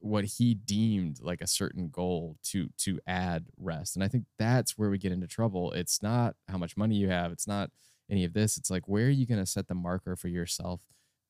what 0.00 0.24
he 0.24 0.54
deemed 0.54 1.18
like 1.20 1.40
a 1.40 1.46
certain 1.46 1.88
goal 1.88 2.36
to 2.44 2.68
to 2.78 3.00
add 3.06 3.46
rest. 3.56 3.96
And 3.96 4.04
I 4.04 4.08
think 4.08 4.24
that's 4.38 4.76
where 4.76 4.90
we 4.90 4.98
get 4.98 5.12
into 5.12 5.26
trouble. 5.26 5.72
It's 5.72 6.02
not 6.02 6.36
how 6.48 6.58
much 6.58 6.76
money 6.76 6.96
you 6.96 7.08
have, 7.08 7.32
it's 7.32 7.46
not 7.46 7.70
any 8.10 8.24
of 8.24 8.32
this. 8.32 8.56
It's 8.56 8.70
like 8.70 8.86
where 8.86 9.06
are 9.06 9.10
you 9.10 9.26
going 9.26 9.40
to 9.40 9.46
set 9.46 9.68
the 9.68 9.74
marker 9.74 10.16
for 10.16 10.28
yourself 10.28 10.82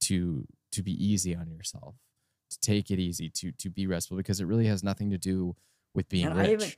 to 0.03 0.47
to 0.73 0.83
be 0.83 0.93
easy 0.93 1.35
on 1.35 1.51
yourself, 1.51 1.95
to 2.51 2.61
take 2.61 2.91
it 2.91 2.99
easy, 2.99 3.31
to 3.31 3.53
to 3.53 3.71
be 3.71 3.87
restful 3.87 4.17
because 4.17 4.41
it 4.41 4.47
really 4.47 4.67
has 4.67 4.83
nothing 4.83 5.11
to 5.11 5.19
do 5.19 5.57
with 5.95 6.09
being 6.09 6.27
And 6.27 6.37
rich. 6.37 6.49
I 6.49 6.53
even 6.53 6.69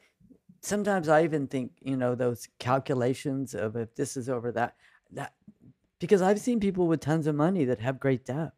sometimes 0.61 1.09
I 1.09 1.25
even 1.25 1.47
think, 1.47 1.73
you 1.81 1.97
know, 1.97 2.15
those 2.15 2.49
calculations 2.59 3.55
of 3.55 3.77
if 3.77 3.95
this 3.95 4.17
is 4.17 4.29
over 4.29 4.53
that 4.53 4.77
that 5.13 5.33
because 5.99 6.23
I've 6.23 6.41
seen 6.41 6.61
people 6.61 6.87
with 6.87 7.01
tons 7.01 7.27
of 7.27 7.35
money 7.35 7.65
that 7.65 7.81
have 7.81 7.99
great 7.99 8.25
debt. 8.25 8.53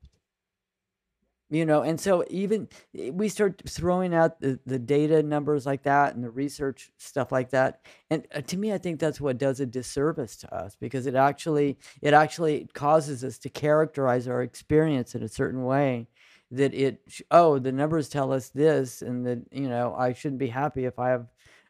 You 1.52 1.66
know, 1.66 1.82
and 1.82 2.00
so 2.00 2.24
even 2.30 2.68
eh, 2.96 3.10
we 3.10 3.28
start 3.28 3.60
throwing 3.68 4.14
out 4.14 4.40
the, 4.40 4.60
the 4.66 4.78
data 4.78 5.20
numbers 5.20 5.66
like 5.66 5.82
that 5.82 6.14
and 6.14 6.22
the 6.22 6.30
research 6.30 6.92
stuff 6.96 7.32
like 7.32 7.50
that. 7.50 7.80
And 8.08 8.24
uh, 8.32 8.40
to 8.42 8.56
me, 8.56 8.72
I 8.72 8.78
think 8.78 9.00
that's 9.00 9.20
what 9.20 9.36
does 9.36 9.58
a 9.58 9.66
disservice 9.66 10.36
to 10.36 10.54
us 10.54 10.76
because 10.80 11.06
it 11.06 11.16
actually 11.16 11.76
it 12.02 12.14
actually 12.14 12.68
causes 12.72 13.24
us 13.24 13.36
to 13.38 13.48
characterize 13.48 14.28
our 14.28 14.42
experience 14.42 15.16
in 15.16 15.24
a 15.24 15.28
certain 15.28 15.64
way 15.64 16.06
that 16.52 16.72
it 16.72 17.00
oh 17.32 17.58
the 17.58 17.72
numbers 17.72 18.08
tell 18.08 18.32
us 18.32 18.50
this 18.50 19.02
and 19.02 19.26
that 19.26 19.40
you 19.50 19.68
know 19.68 19.94
I 19.96 20.12
shouldn't 20.12 20.38
be 20.38 20.48
happy 20.48 20.84
if 20.84 20.98
I 21.00 21.08
have 21.10 21.26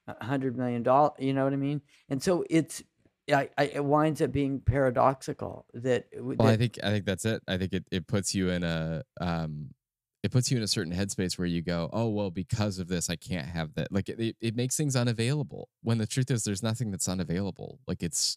a 0.07 0.25
hundred 0.25 0.57
million 0.57 0.83
dollars. 0.83 1.13
You 1.19 1.33
know 1.33 1.45
what 1.45 1.53
I 1.53 1.57
mean? 1.57 1.81
And 2.09 2.23
so 2.23 2.45
it's 2.51 2.83
I, 3.33 3.49
I, 3.57 3.65
it 3.67 3.85
winds 3.85 4.21
up 4.21 4.33
being 4.33 4.61
paradoxical 4.61 5.67
that, 5.75 6.11
w- 6.13 6.37
Well, 6.39 6.49
I 6.49 6.57
think 6.57 6.79
I 6.83 6.91
think 6.91 7.05
that's 7.05 7.25
it. 7.25 7.43
I 7.47 7.57
think 7.57 7.73
it, 7.73 7.85
it 7.91 8.07
puts 8.07 8.35
you 8.35 8.51
in 8.51 8.63
a 8.65 9.03
um 9.21 9.71
it 10.23 10.31
puts 10.31 10.51
you 10.51 10.59
in 10.59 10.63
a 10.63 10.69
certain 10.69 10.93
headspace 10.93 11.39
where 11.39 11.47
you 11.47 11.63
go, 11.63 11.89
oh 11.93 12.09
well, 12.09 12.31
because 12.31 12.79
of 12.79 12.89
this, 12.89 13.09
I 13.09 13.17
can't 13.17 13.47
have 13.47 13.75
that. 13.75 13.91
Like 13.91 14.09
it, 14.09 14.21
it, 14.21 14.37
it 14.41 14.57
makes 14.57 14.77
things 14.77 14.95
unavailable. 14.95 15.69
When 15.83 15.99
the 15.99 16.07
truth 16.07 16.31
is, 16.31 16.45
there's 16.45 16.63
nothing 16.63 16.91
that's 16.91 17.09
unavailable. 17.09 17.79
Like 17.87 18.03
it's 18.03 18.37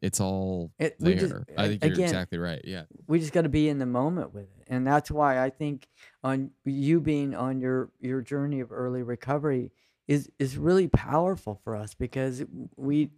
it's 0.00 0.20
all 0.20 0.72
it, 0.78 0.96
there. 0.98 1.14
just 1.16 1.34
I 1.58 1.68
think 1.68 1.84
you're 1.84 1.92
again 1.92 2.04
exactly 2.04 2.38
right. 2.38 2.60
Yeah. 2.64 2.84
we 3.06 3.18
just 3.18 3.32
got 3.32 3.42
to 3.42 3.50
be 3.50 3.68
in 3.68 3.78
the 3.78 3.86
moment 3.86 4.32
with 4.32 4.44
it, 4.44 4.66
and 4.68 4.86
that's 4.86 5.10
why 5.10 5.42
I 5.42 5.50
think 5.50 5.88
on 6.24 6.50
you 6.64 7.00
being 7.00 7.34
on 7.34 7.60
your 7.60 7.90
your 8.00 8.22
journey 8.22 8.60
of 8.60 8.72
early 8.72 9.02
recovery 9.02 9.72
is 10.08 10.30
is 10.38 10.56
really 10.56 10.88
powerful 10.88 11.60
for 11.62 11.76
us 11.76 11.94
because 11.94 12.42
we 12.76 13.10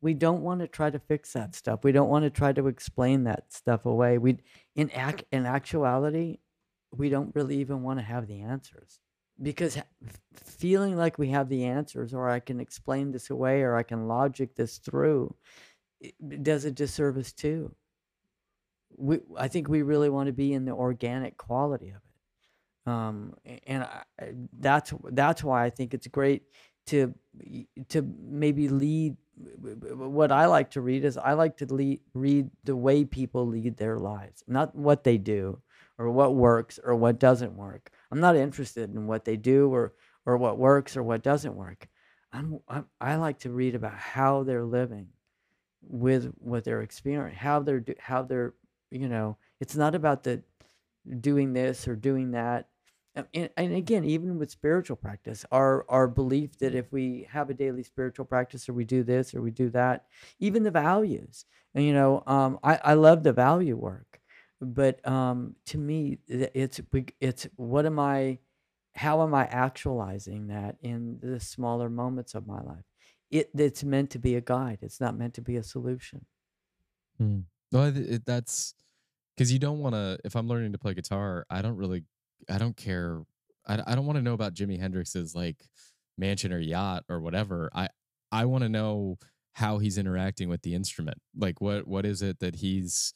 we 0.00 0.14
don't 0.14 0.42
want 0.42 0.60
to 0.60 0.68
try 0.68 0.90
to 0.90 0.98
fix 0.98 1.32
that 1.32 1.54
stuff. 1.54 1.84
We 1.84 1.92
don't 1.92 2.08
want 2.08 2.24
to 2.24 2.30
try 2.30 2.52
to 2.52 2.66
explain 2.68 3.24
that 3.24 3.52
stuff 3.52 3.86
away. 3.86 4.18
We 4.18 4.38
in 4.76 4.90
act 4.90 5.24
in 5.32 5.46
actuality, 5.46 6.38
we 6.92 7.08
don't 7.08 7.34
really 7.34 7.58
even 7.58 7.82
want 7.82 7.98
to 7.98 8.04
have 8.04 8.26
the 8.26 8.40
answers 8.40 9.00
because 9.40 9.78
feeling 10.34 10.96
like 10.96 11.18
we 11.18 11.28
have 11.30 11.48
the 11.48 11.64
answers 11.64 12.14
or 12.14 12.28
I 12.28 12.40
can 12.40 12.60
explain 12.60 13.12
this 13.12 13.30
away 13.30 13.62
or 13.62 13.76
I 13.76 13.82
can 13.82 14.08
logic 14.08 14.54
this 14.56 14.78
through 14.78 15.34
it 16.00 16.42
does 16.42 16.64
a 16.64 16.70
disservice 16.70 17.32
too. 17.32 17.74
We 18.96 19.20
I 19.36 19.48
think 19.48 19.68
we 19.68 19.82
really 19.82 20.08
want 20.08 20.26
to 20.28 20.32
be 20.32 20.52
in 20.52 20.64
the 20.64 20.72
organic 20.72 21.36
quality 21.36 21.90
of 21.90 21.96
it. 21.96 22.90
Um, 22.90 23.34
and 23.66 23.84
I- 23.84 24.04
that's 24.58 24.92
that's 25.12 25.44
why 25.44 25.64
I 25.64 25.70
think 25.70 25.94
it's 25.94 26.06
great 26.06 26.44
to 26.86 27.14
to 27.90 28.02
maybe 28.02 28.68
lead. 28.68 29.16
What 29.38 30.32
I 30.32 30.46
like 30.46 30.70
to 30.72 30.80
read 30.80 31.04
is 31.04 31.16
I 31.16 31.34
like 31.34 31.58
to 31.58 31.66
lead, 31.66 32.00
read 32.14 32.50
the 32.64 32.76
way 32.76 33.04
people 33.04 33.46
lead 33.46 33.76
their 33.76 33.98
lives, 33.98 34.42
not 34.46 34.74
what 34.74 35.04
they 35.04 35.18
do 35.18 35.60
or 35.98 36.10
what 36.10 36.34
works 36.34 36.78
or 36.82 36.94
what 36.94 37.18
doesn't 37.18 37.56
work. 37.56 37.90
I'm 38.10 38.20
not 38.20 38.36
interested 38.36 38.94
in 38.94 39.06
what 39.06 39.24
they 39.24 39.36
do 39.36 39.72
or 39.72 39.94
or 40.26 40.36
what 40.36 40.58
works 40.58 40.96
or 40.96 41.02
what 41.02 41.22
doesn't 41.22 41.54
work. 41.54 41.88
I'm, 42.32 42.60
I'm 42.68 42.86
I 43.00 43.16
like 43.16 43.40
to 43.40 43.50
read 43.50 43.74
about 43.74 43.94
how 43.94 44.42
they're 44.42 44.64
living 44.64 45.08
with 45.82 46.32
what 46.38 46.64
they're 46.64 46.82
experiencing, 46.82 47.38
how 47.38 47.60
they're 47.60 47.84
how 47.98 48.22
they're 48.22 48.54
you 48.90 49.08
know. 49.08 49.36
It's 49.60 49.76
not 49.76 49.94
about 49.94 50.22
the 50.22 50.42
doing 51.20 51.52
this 51.52 51.88
or 51.88 51.96
doing 51.96 52.32
that. 52.32 52.68
And, 53.34 53.50
and 53.56 53.74
again, 53.74 54.04
even 54.04 54.38
with 54.38 54.50
spiritual 54.50 54.96
practice, 54.96 55.44
our 55.50 55.84
our 55.88 56.06
belief 56.06 56.58
that 56.58 56.74
if 56.74 56.92
we 56.92 57.26
have 57.30 57.50
a 57.50 57.54
daily 57.54 57.82
spiritual 57.82 58.24
practice 58.24 58.68
or 58.68 58.74
we 58.74 58.84
do 58.84 59.02
this 59.02 59.34
or 59.34 59.42
we 59.42 59.50
do 59.50 59.70
that, 59.70 60.06
even 60.38 60.62
the 60.62 60.70
values, 60.70 61.44
and 61.74 61.84
you 61.84 61.92
know, 61.92 62.22
um, 62.26 62.58
I 62.62 62.76
I 62.84 62.94
love 62.94 63.22
the 63.22 63.32
value 63.32 63.76
work, 63.76 64.20
but 64.60 65.06
um, 65.06 65.56
to 65.66 65.78
me, 65.78 66.18
it's 66.28 66.80
it's 67.20 67.48
what 67.56 67.86
am 67.86 67.98
I, 67.98 68.38
how 68.94 69.22
am 69.22 69.34
I 69.34 69.46
actualizing 69.46 70.48
that 70.48 70.76
in 70.80 71.18
the 71.20 71.40
smaller 71.40 71.88
moments 71.90 72.34
of 72.34 72.46
my 72.46 72.60
life? 72.62 72.84
It 73.30 73.50
it's 73.56 73.84
meant 73.84 74.10
to 74.10 74.18
be 74.18 74.36
a 74.36 74.40
guide. 74.40 74.78
It's 74.82 75.00
not 75.00 75.16
meant 75.16 75.34
to 75.34 75.42
be 75.42 75.56
a 75.56 75.62
solution. 75.62 76.26
No, 77.72 77.82
I 77.82 77.88
it, 77.88 78.24
that's 78.24 78.74
because 79.36 79.52
you 79.52 79.58
don't 79.58 79.80
want 79.80 79.94
to. 79.94 80.18
If 80.24 80.36
I'm 80.36 80.48
learning 80.48 80.72
to 80.72 80.78
play 80.78 80.94
guitar, 80.94 81.46
I 81.50 81.62
don't 81.62 81.76
really, 81.76 82.04
I 82.48 82.58
don't 82.58 82.76
care. 82.76 83.22
I, 83.66 83.82
I 83.86 83.94
don't 83.94 84.06
want 84.06 84.16
to 84.16 84.22
know 84.22 84.34
about 84.34 84.54
Jimi 84.54 84.80
Hendrix's 84.80 85.34
like 85.34 85.68
mansion 86.16 86.52
or 86.52 86.58
yacht 86.58 87.04
or 87.08 87.20
whatever. 87.20 87.70
I 87.74 87.88
I 88.30 88.44
want 88.44 88.62
to 88.62 88.68
know 88.68 89.18
how 89.52 89.78
he's 89.78 89.98
interacting 89.98 90.48
with 90.48 90.62
the 90.62 90.74
instrument. 90.74 91.18
Like 91.36 91.60
what 91.60 91.86
what 91.86 92.06
is 92.06 92.22
it 92.22 92.38
that 92.40 92.56
he's 92.56 93.14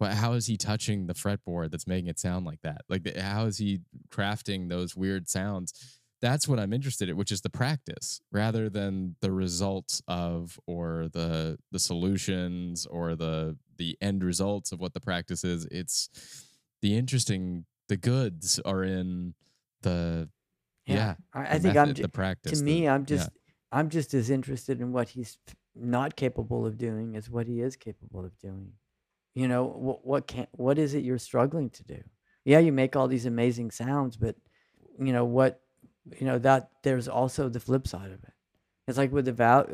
how 0.00 0.32
is 0.32 0.46
he 0.46 0.56
touching 0.56 1.06
the 1.06 1.14
fretboard 1.14 1.70
that's 1.70 1.86
making 1.86 2.08
it 2.08 2.18
sound 2.18 2.46
like 2.46 2.60
that? 2.62 2.82
Like 2.88 3.16
how 3.16 3.46
is 3.46 3.58
he 3.58 3.80
crafting 4.10 4.68
those 4.68 4.96
weird 4.96 5.28
sounds? 5.28 5.72
That's 6.22 6.46
what 6.46 6.58
I'm 6.60 6.72
interested 6.72 7.08
in, 7.08 7.16
which 7.16 7.32
is 7.32 7.40
the 7.40 7.50
practice 7.50 8.20
rather 8.30 8.68
than 8.68 9.16
the 9.20 9.32
results 9.32 10.02
of 10.06 10.58
or 10.66 11.08
the 11.12 11.58
the 11.70 11.78
solutions 11.78 12.86
or 12.86 13.14
the 13.14 13.56
the 13.76 13.96
end 14.00 14.22
results 14.22 14.72
of 14.72 14.80
what 14.80 14.92
the 14.94 15.00
practice 15.00 15.44
is. 15.44 15.66
It's 15.70 16.10
the 16.82 16.96
interesting 16.96 17.64
the 17.90 17.96
goods 17.98 18.58
are 18.64 18.82
in 18.84 19.34
the 19.82 20.28
Yeah. 20.86 21.16
I, 21.34 21.40
I 21.40 21.58
the 21.58 21.60
think 21.60 21.76
I'm 21.76 21.88
method, 21.88 22.04
the 22.04 22.08
practice. 22.08 22.52
to 22.52 22.58
the- 22.58 22.64
me, 22.64 22.88
I'm 22.88 23.02
yeah. 23.02 23.06
just 23.16 23.30
I'm 23.72 23.88
just 23.90 24.14
as 24.14 24.30
interested 24.30 24.80
in 24.80 24.92
what 24.92 25.08
he's 25.10 25.38
not 25.74 26.16
capable 26.16 26.66
of 26.66 26.78
doing 26.78 27.16
as 27.16 27.30
what 27.30 27.46
he 27.46 27.60
is 27.60 27.76
capable 27.76 28.24
of 28.24 28.36
doing. 28.38 28.72
You 29.34 29.48
know, 29.48 29.64
what 29.86 30.06
what 30.06 30.26
can 30.26 30.46
what 30.52 30.78
is 30.78 30.94
it 30.94 31.04
you're 31.04 31.18
struggling 31.30 31.70
to 31.70 31.84
do? 31.84 32.00
Yeah, 32.44 32.60
you 32.66 32.72
make 32.72 32.96
all 32.96 33.08
these 33.08 33.26
amazing 33.26 33.70
sounds, 33.70 34.16
but 34.16 34.36
you 35.06 35.12
know 35.12 35.24
what? 35.38 35.62
You 36.18 36.26
know 36.26 36.38
that 36.40 36.70
there's 36.82 37.08
also 37.08 37.48
the 37.48 37.60
flip 37.60 37.86
side 37.86 38.12
of 38.12 38.22
it. 38.24 38.34
It's 38.88 38.98
like 38.98 39.12
with 39.12 39.26
the 39.26 39.32
val 39.32 39.66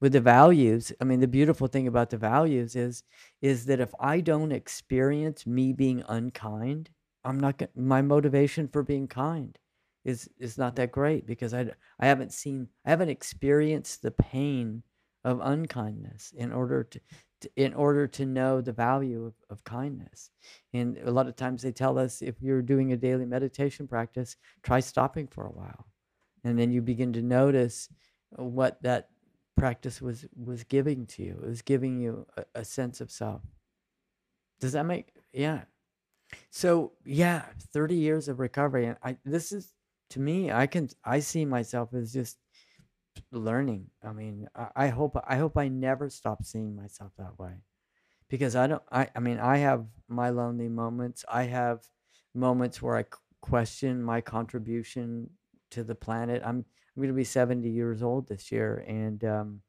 with 0.00 0.12
the 0.12 0.20
values. 0.20 0.92
I 1.00 1.04
mean, 1.04 1.20
the 1.20 1.28
beautiful 1.38 1.68
thing 1.68 1.86
about 1.88 2.10
the 2.10 2.18
values 2.18 2.76
is 2.76 3.02
is 3.40 3.66
that 3.66 3.80
if 3.80 3.92
I 4.00 4.20
don't 4.20 4.52
experience 4.52 5.46
me 5.46 5.72
being 5.72 6.04
unkind, 6.08 6.90
I'm 7.28 7.40
not 7.40 7.58
going 7.58 7.70
my 7.76 8.02
motivation 8.02 8.68
for 8.68 8.82
being 8.82 9.06
kind 9.06 9.58
is 10.04 10.28
is 10.38 10.56
not 10.56 10.76
that 10.76 10.92
great 10.92 11.26
because 11.26 11.52
I 11.54 11.70
I 12.00 12.06
haven't 12.06 12.32
seen 12.32 12.68
I 12.86 12.90
haven't 12.90 13.10
experienced 13.10 14.02
the 14.02 14.10
pain 14.10 14.82
of 15.24 15.40
unkindness 15.42 16.32
in 16.36 16.52
order 16.52 16.84
to, 16.84 17.00
to 17.42 17.50
in 17.56 17.74
order 17.74 18.06
to 18.06 18.24
know 18.24 18.60
the 18.60 18.72
value 18.72 19.26
of, 19.26 19.34
of 19.50 19.64
kindness. 19.64 20.30
And 20.72 20.98
a 21.04 21.10
lot 21.10 21.28
of 21.28 21.36
times 21.36 21.62
they 21.62 21.72
tell 21.72 21.98
us 21.98 22.22
if 22.22 22.40
you're 22.40 22.62
doing 22.62 22.92
a 22.92 22.96
daily 22.96 23.26
meditation 23.26 23.86
practice, 23.86 24.36
try 24.62 24.80
stopping 24.80 25.26
for 25.26 25.44
a 25.44 25.52
while. 25.52 25.86
And 26.44 26.58
then 26.58 26.70
you 26.70 26.80
begin 26.80 27.12
to 27.14 27.22
notice 27.22 27.88
what 28.30 28.82
that 28.82 29.10
practice 29.56 30.00
was 30.00 30.24
was 30.36 30.64
giving 30.64 31.06
to 31.06 31.22
you. 31.22 31.38
It 31.42 31.48
was 31.48 31.62
giving 31.62 32.00
you 32.00 32.26
a, 32.36 32.44
a 32.54 32.64
sense 32.64 33.00
of 33.00 33.10
self. 33.10 33.42
Does 34.60 34.72
that 34.72 34.86
make 34.86 35.12
yeah. 35.32 35.64
So 36.50 36.92
yeah, 37.04 37.46
30 37.72 37.96
years 37.96 38.28
of 38.28 38.38
recovery. 38.40 38.86
And 38.86 38.96
I 39.02 39.18
this 39.24 39.52
is 39.52 39.74
to 40.10 40.20
me, 40.20 40.50
I 40.50 40.66
can 40.66 40.88
I 41.04 41.20
see 41.20 41.44
myself 41.44 41.94
as 41.94 42.12
just 42.12 42.38
learning. 43.32 43.90
I 44.02 44.12
mean, 44.12 44.48
I, 44.54 44.68
I 44.76 44.88
hope 44.88 45.16
I 45.26 45.36
hope 45.36 45.56
I 45.56 45.68
never 45.68 46.10
stop 46.10 46.44
seeing 46.44 46.76
myself 46.76 47.12
that 47.18 47.38
way. 47.38 47.56
Because 48.28 48.56
I 48.56 48.66
don't 48.66 48.82
I, 48.92 49.08
I 49.16 49.20
mean, 49.20 49.38
I 49.38 49.58
have 49.58 49.86
my 50.08 50.30
lonely 50.30 50.68
moments. 50.68 51.24
I 51.28 51.44
have 51.44 51.84
moments 52.34 52.82
where 52.82 52.96
I 52.96 53.04
question 53.40 54.02
my 54.02 54.20
contribution 54.20 55.30
to 55.70 55.84
the 55.84 55.94
planet. 55.94 56.42
I'm 56.44 56.58
I'm 56.96 57.02
going 57.02 57.08
to 57.08 57.14
be 57.14 57.24
70 57.24 57.70
years 57.70 58.02
old 58.02 58.28
this 58.28 58.50
year 58.52 58.84
and 58.88 59.22
um 59.24 59.62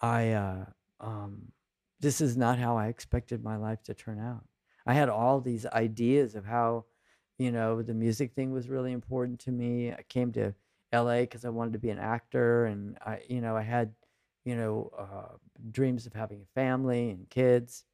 I 0.00 0.32
uh 0.32 0.66
um 1.00 1.52
this 2.00 2.20
is 2.20 2.36
not 2.36 2.58
how 2.58 2.76
I 2.78 2.88
expected 2.88 3.44
my 3.44 3.56
life 3.56 3.82
to 3.84 3.94
turn 3.94 4.18
out. 4.20 4.44
I 4.86 4.94
had 4.94 5.08
all 5.08 5.40
these 5.40 5.66
ideas 5.66 6.34
of 6.34 6.44
how, 6.44 6.84
you 7.38 7.52
know, 7.52 7.82
the 7.82 7.94
music 7.94 8.32
thing 8.34 8.52
was 8.52 8.68
really 8.68 8.92
important 8.92 9.40
to 9.40 9.52
me. 9.52 9.92
I 9.92 10.02
came 10.08 10.32
to 10.32 10.54
LA 10.92 11.20
because 11.20 11.44
I 11.44 11.50
wanted 11.50 11.74
to 11.74 11.78
be 11.78 11.90
an 11.90 11.98
actor, 11.98 12.66
and 12.66 12.98
I, 13.04 13.20
you 13.28 13.40
know, 13.40 13.56
I 13.56 13.62
had, 13.62 13.92
you 14.44 14.56
know, 14.56 14.90
uh, 14.98 15.36
dreams 15.70 16.06
of 16.06 16.12
having 16.12 16.42
a 16.42 16.54
family 16.54 17.10
and 17.10 17.28
kids. 17.30 17.84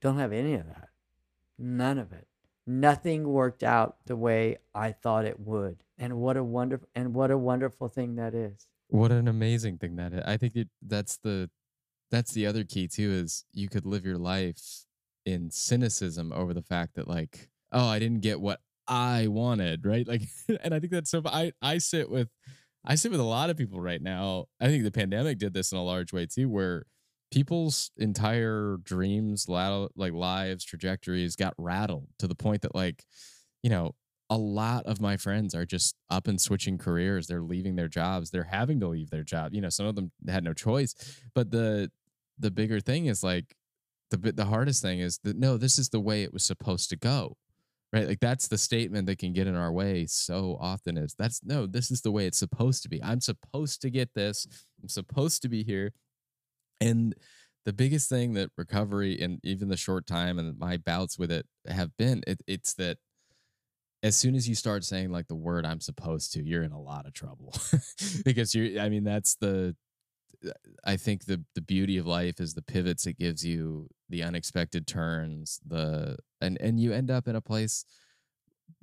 Don't 0.00 0.18
have 0.18 0.32
any 0.32 0.54
of 0.54 0.66
that. 0.66 0.88
None 1.58 1.98
of 1.98 2.12
it. 2.12 2.26
Nothing 2.66 3.28
worked 3.28 3.62
out 3.62 3.96
the 4.06 4.16
way 4.16 4.58
I 4.74 4.92
thought 4.92 5.24
it 5.24 5.40
would. 5.40 5.82
And 5.98 6.16
what 6.16 6.36
a 6.36 6.44
wonderful 6.44 6.88
and 6.94 7.14
what 7.14 7.30
a 7.30 7.36
wonderful 7.36 7.88
thing 7.88 8.16
that 8.16 8.34
is. 8.34 8.68
What 8.88 9.12
an 9.12 9.28
amazing 9.28 9.78
thing 9.78 9.96
that 9.96 10.12
is. 10.12 10.22
I 10.24 10.36
think 10.36 10.56
it, 10.56 10.68
that's 10.80 11.16
the 11.18 11.50
that's 12.10 12.32
the 12.32 12.46
other 12.46 12.64
key 12.64 12.88
too 12.88 13.10
is 13.10 13.44
you 13.52 13.68
could 13.68 13.86
live 13.86 14.04
your 14.04 14.18
life 14.18 14.86
in 15.26 15.50
cynicism 15.50 16.32
over 16.32 16.54
the 16.54 16.62
fact 16.62 16.94
that 16.94 17.08
like 17.08 17.48
oh 17.72 17.86
I 17.86 17.98
didn't 17.98 18.20
get 18.20 18.40
what 18.40 18.60
I 18.88 19.28
wanted 19.28 19.86
right? 19.86 20.06
Like 20.06 20.22
and 20.62 20.74
I 20.74 20.80
think 20.80 20.92
that's 20.92 21.10
so 21.10 21.22
I 21.24 21.52
I 21.62 21.78
sit 21.78 22.10
with 22.10 22.28
I 22.84 22.94
sit 22.94 23.10
with 23.10 23.20
a 23.20 23.24
lot 23.24 23.50
of 23.50 23.58
people 23.58 23.80
right 23.80 24.00
now. 24.00 24.46
I 24.60 24.66
think 24.66 24.84
the 24.84 24.90
pandemic 24.90 25.38
did 25.38 25.52
this 25.52 25.72
in 25.72 25.78
a 25.78 25.84
large 25.84 26.12
way 26.12 26.26
too 26.26 26.48
where 26.48 26.84
people's 27.30 27.90
entire 27.96 28.78
dreams 28.82 29.48
like 29.48 30.12
lives 30.12 30.64
trajectories 30.64 31.36
got 31.36 31.54
rattled 31.58 32.08
to 32.18 32.26
the 32.26 32.34
point 32.34 32.62
that 32.62 32.74
like 32.74 33.04
you 33.62 33.70
know 33.70 33.94
a 34.30 34.36
lot 34.36 34.86
of 34.86 35.00
my 35.00 35.16
friends 35.16 35.54
are 35.54 35.66
just 35.66 35.96
up 36.08 36.28
and 36.28 36.40
switching 36.40 36.78
careers. 36.78 37.26
They're 37.26 37.42
leaving 37.42 37.74
their 37.74 37.88
jobs. 37.88 38.30
They're 38.30 38.44
having 38.44 38.78
to 38.78 38.86
leave 38.86 39.10
their 39.10 39.24
job. 39.24 39.52
You 39.52 39.60
know 39.60 39.68
some 39.68 39.86
of 39.86 39.96
them 39.96 40.12
had 40.28 40.44
no 40.44 40.54
choice. 40.54 40.94
But 41.34 41.50
the 41.50 41.90
the 42.38 42.50
bigger 42.50 42.80
thing 42.80 43.06
is 43.06 43.22
like 43.22 43.54
the 44.10 44.32
the 44.32 44.44
hardest 44.44 44.82
thing 44.82 45.00
is 45.00 45.18
that 45.24 45.36
no 45.36 45.56
this 45.56 45.78
is 45.78 45.88
the 45.88 46.00
way 46.00 46.22
it 46.22 46.32
was 46.32 46.44
supposed 46.44 46.90
to 46.90 46.96
go 46.96 47.36
right? 47.92 48.06
Like 48.06 48.20
that's 48.20 48.48
the 48.48 48.58
statement 48.58 49.06
that 49.06 49.18
can 49.18 49.32
get 49.32 49.46
in 49.46 49.56
our 49.56 49.72
way 49.72 50.06
so 50.06 50.56
often 50.60 50.96
is 50.96 51.14
that's 51.18 51.42
no 51.44 51.66
this 51.66 51.90
is 51.90 52.02
the 52.02 52.12
way 52.12 52.26
it's 52.26 52.38
supposed 52.38 52.82
to 52.84 52.88
be. 52.88 53.02
I'm 53.02 53.20
supposed 53.20 53.82
to 53.82 53.90
get 53.90 54.14
this. 54.14 54.46
I'm 54.80 54.88
supposed 54.88 55.42
to 55.42 55.48
be 55.48 55.64
here. 55.64 55.92
And 56.80 57.14
the 57.64 57.72
biggest 57.72 58.08
thing 58.08 58.34
that 58.34 58.50
recovery 58.56 59.20
and 59.20 59.38
even 59.42 59.68
the 59.68 59.76
short 59.76 60.06
time 60.06 60.38
and 60.38 60.58
my 60.58 60.76
bouts 60.76 61.18
with 61.18 61.30
it 61.30 61.46
have 61.68 61.96
been 61.96 62.22
it, 62.26 62.40
it's 62.46 62.74
that 62.74 62.98
as 64.02 64.16
soon 64.16 64.34
as 64.34 64.48
you 64.48 64.54
start 64.54 64.82
saying 64.82 65.10
like 65.10 65.28
the 65.28 65.34
word 65.34 65.66
i'm 65.66 65.80
supposed 65.80 66.32
to 66.32 66.42
you're 66.42 66.62
in 66.62 66.72
a 66.72 66.80
lot 66.80 67.06
of 67.06 67.12
trouble 67.12 67.54
because 68.24 68.54
you're 68.54 68.80
i 68.80 68.88
mean 68.88 69.04
that's 69.04 69.34
the 69.36 69.76
i 70.84 70.96
think 70.96 71.24
the 71.26 71.44
the 71.54 71.60
beauty 71.60 71.98
of 71.98 72.06
life 72.06 72.40
is 72.40 72.54
the 72.54 72.62
pivots 72.62 73.06
it 73.06 73.18
gives 73.18 73.44
you 73.44 73.88
the 74.08 74.22
unexpected 74.22 74.86
turns 74.86 75.60
the 75.66 76.16
and 76.40 76.58
and 76.60 76.80
you 76.80 76.92
end 76.92 77.10
up 77.10 77.28
in 77.28 77.36
a 77.36 77.40
place 77.40 77.84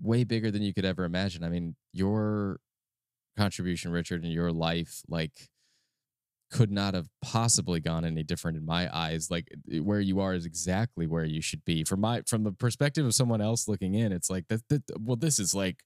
way 0.02 0.24
bigger 0.24 0.52
than 0.52 0.62
you 0.62 0.74
could 0.74 0.86
ever 0.86 1.04
imagine. 1.04 1.44
I 1.44 1.50
mean 1.50 1.76
your 1.94 2.60
contribution 3.36 3.92
richard 3.92 4.24
and 4.24 4.34
your 4.34 4.52
life 4.52 5.02
like 5.08 5.50
could 6.50 6.72
not 6.72 6.94
have 6.94 7.08
possibly 7.22 7.80
gone 7.80 8.06
any 8.06 8.24
different 8.24 8.58
in 8.58 8.66
my 8.66 8.90
eyes. 8.96 9.30
Like 9.30 9.50
where 9.82 10.00
you 10.00 10.20
are 10.20 10.34
is 10.34 10.46
exactly 10.46 11.06
where 11.06 11.26
you 11.26 11.42
should 11.42 11.64
be. 11.66 11.84
From 11.84 12.02
my 12.02 12.22
from 12.26 12.44
the 12.44 12.52
perspective 12.52 13.06
of 13.06 13.14
someone 13.14 13.42
else 13.42 13.68
looking 13.68 13.96
in 13.96 14.12
it's 14.12 14.30
like 14.30 14.48
that, 14.48 14.62
that 14.70 14.84
well 15.00 15.18
this 15.18 15.40
is 15.40 15.54
like 15.54 15.84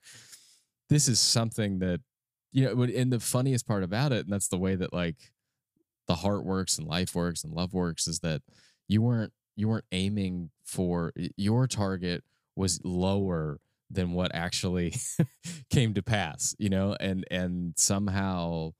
this 0.89 1.07
is 1.07 1.19
something 1.19 1.79
that 1.79 2.01
you 2.51 2.65
know 2.65 2.83
and 2.83 3.11
the 3.11 3.19
funniest 3.19 3.67
part 3.67 3.83
about 3.83 4.11
it 4.11 4.25
and 4.25 4.33
that's 4.33 4.49
the 4.49 4.57
way 4.57 4.75
that 4.75 4.93
like 4.93 5.17
the 6.07 6.15
heart 6.15 6.45
works 6.45 6.77
and 6.77 6.87
life 6.87 7.15
works 7.15 7.43
and 7.43 7.53
love 7.53 7.73
works 7.73 8.07
is 8.07 8.19
that 8.19 8.41
you 8.87 9.01
weren't 9.01 9.33
you 9.55 9.67
weren't 9.67 9.85
aiming 9.91 10.49
for 10.63 11.13
your 11.35 11.67
target 11.67 12.23
was 12.55 12.79
lower 12.83 13.59
than 13.89 14.11
what 14.13 14.33
actually 14.33 14.95
came 15.69 15.93
to 15.93 16.01
pass 16.01 16.55
you 16.57 16.69
know 16.69 16.95
and 16.99 17.25
and 17.29 17.73
somehow 17.77 18.71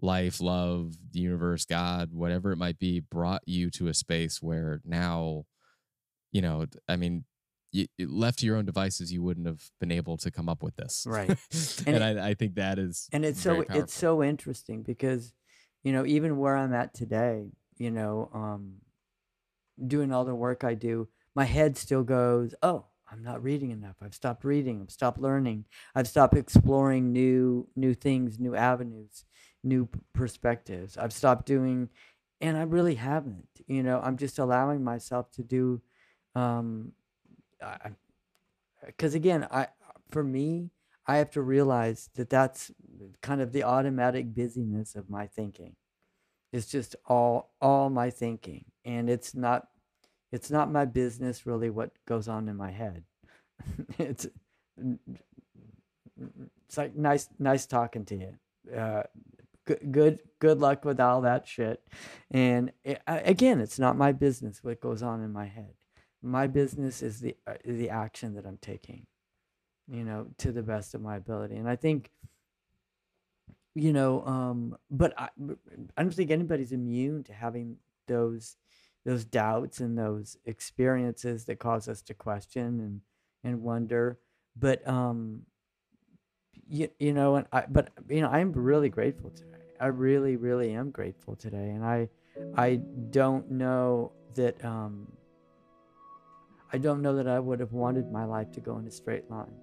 life 0.00 0.40
love 0.40 0.92
the 1.12 1.20
universe 1.20 1.64
god 1.64 2.10
whatever 2.12 2.52
it 2.52 2.56
might 2.56 2.78
be 2.78 3.00
brought 3.00 3.42
you 3.46 3.70
to 3.70 3.88
a 3.88 3.94
space 3.94 4.42
where 4.42 4.80
now 4.84 5.44
you 6.32 6.42
know 6.42 6.66
i 6.88 6.96
mean 6.96 7.24
you, 7.72 7.86
left 7.98 8.38
to 8.38 8.46
your 8.46 8.56
own 8.56 8.64
devices 8.64 9.12
you 9.12 9.22
wouldn't 9.22 9.46
have 9.46 9.62
been 9.80 9.90
able 9.90 10.16
to 10.16 10.30
come 10.30 10.48
up 10.48 10.62
with 10.62 10.76
this 10.76 11.04
Right. 11.08 11.28
and, 11.86 11.96
And 11.96 12.04
I, 12.04 12.28
I 12.28 12.34
think 12.34 12.54
that 12.54 12.78
is 12.78 13.08
and 13.12 13.24
it's 13.24 13.40
so 13.40 13.56
powerful. 13.56 13.80
it's 13.80 13.94
so 13.94 14.22
interesting 14.22 14.82
because 14.82 15.32
you 15.84 15.92
know 15.92 16.04
even 16.06 16.38
where 16.38 16.56
i'm 16.56 16.74
at 16.74 16.94
today 16.94 17.52
you 17.78 17.90
know 17.90 18.30
um 18.34 18.74
doing 19.86 20.12
all 20.12 20.24
the 20.24 20.34
work 20.34 20.64
i 20.64 20.74
do 20.74 21.08
my 21.34 21.44
head 21.44 21.76
still 21.76 22.02
goes 22.02 22.54
oh 22.62 22.86
i'm 23.10 23.22
not 23.22 23.42
reading 23.44 23.70
enough. 23.70 23.96
I've 24.02 24.14
stopped 24.14 24.44
reading. 24.44 24.80
I've 24.82 24.90
stopped 24.90 25.20
learning. 25.20 25.66
I've 25.94 26.08
stopped 26.08 26.36
exploring 26.36 27.12
new 27.12 27.68
new 27.76 27.94
things 27.94 28.40
new 28.40 28.56
avenues 28.56 29.24
new 29.62 29.88
perspectives. 30.12 30.98
I've 30.98 31.12
stopped 31.12 31.46
doing 31.46 31.88
and 32.40 32.56
i 32.56 32.62
really 32.62 32.94
haven't 32.94 33.48
you 33.66 33.82
know 33.82 34.00
i'm 34.02 34.16
just 34.16 34.38
allowing 34.38 34.84
myself 34.84 35.30
to 35.32 35.42
do 35.42 35.80
um 36.34 36.92
because 38.86 39.14
again 39.14 39.46
i 39.50 39.66
for 40.10 40.22
me 40.22 40.70
I 41.06 41.16
have 41.16 41.30
to 41.32 41.42
realize 41.42 42.08
that 42.14 42.30
that's 42.30 42.70
kind 43.20 43.40
of 43.40 43.52
the 43.52 43.64
automatic 43.64 44.34
busyness 44.34 44.94
of 44.94 45.10
my 45.10 45.26
thinking. 45.26 45.76
It's 46.52 46.66
just 46.66 46.96
all 47.06 47.52
all 47.60 47.90
my 47.90 48.10
thinking, 48.10 48.64
and 48.84 49.10
it's 49.10 49.34
not 49.34 49.68
it's 50.32 50.50
not 50.50 50.70
my 50.70 50.84
business 50.84 51.46
really 51.46 51.70
what 51.70 51.90
goes 52.06 52.28
on 52.28 52.48
in 52.48 52.56
my 52.56 52.70
head. 52.70 53.04
it's 53.98 54.26
it's 54.78 56.76
like 56.76 56.94
nice 56.96 57.28
nice 57.38 57.66
talking 57.66 58.04
to 58.06 58.16
you. 58.16 58.34
Uh, 58.74 59.02
good 59.66 59.92
good 59.92 60.18
good 60.38 60.60
luck 60.60 60.84
with 60.84 61.00
all 61.00 61.22
that 61.22 61.46
shit. 61.46 61.82
And 62.30 62.72
it, 62.84 63.02
again, 63.06 63.60
it's 63.60 63.78
not 63.78 63.98
my 63.98 64.12
business 64.12 64.62
what 64.62 64.80
goes 64.80 65.02
on 65.02 65.22
in 65.22 65.32
my 65.32 65.46
head. 65.46 65.74
My 66.22 66.46
business 66.46 67.02
is 67.02 67.20
the 67.20 67.36
uh, 67.46 67.54
the 67.64 67.90
action 67.90 68.34
that 68.34 68.46
I'm 68.46 68.58
taking 68.58 69.06
you 69.90 70.04
know, 70.04 70.26
to 70.38 70.52
the 70.52 70.62
best 70.62 70.94
of 70.94 71.00
my 71.00 71.16
ability. 71.16 71.56
And 71.56 71.68
I 71.68 71.76
think, 71.76 72.10
you 73.74 73.92
know, 73.92 74.24
um, 74.24 74.76
but 74.90 75.12
I 75.18 75.28
don't 75.96 76.14
think 76.14 76.30
anybody's 76.30 76.72
immune 76.72 77.24
to 77.24 77.32
having 77.32 77.76
those 78.06 78.56
those 79.04 79.24
doubts 79.24 79.80
and 79.80 79.98
those 79.98 80.38
experiences 80.46 81.44
that 81.44 81.58
cause 81.58 81.88
us 81.88 82.00
to 82.02 82.14
question 82.14 82.80
and 82.80 83.00
and 83.42 83.62
wonder. 83.62 84.18
But 84.56 84.86
um, 84.88 85.42
you, 86.68 86.88
you 86.98 87.12
know 87.12 87.36
and 87.36 87.46
i 87.52 87.64
but 87.68 87.90
you 88.08 88.20
know 88.20 88.28
i'm 88.28 88.52
really 88.52 88.88
grateful 88.88 89.30
today 89.30 89.58
i 89.80 89.86
really 89.86 90.36
really 90.36 90.72
am 90.72 90.90
grateful 90.90 91.36
today 91.36 91.70
and 91.70 91.84
i 91.84 92.08
i 92.56 92.76
don't 93.10 93.50
know 93.50 94.12
that 94.34 94.62
um 94.64 95.06
i 96.72 96.78
don't 96.78 97.02
know 97.02 97.14
that 97.14 97.28
i 97.28 97.38
would 97.38 97.60
have 97.60 97.72
wanted 97.72 98.10
my 98.10 98.24
life 98.24 98.50
to 98.52 98.60
go 98.60 98.78
in 98.78 98.86
a 98.86 98.90
straight 98.90 99.30
line 99.30 99.54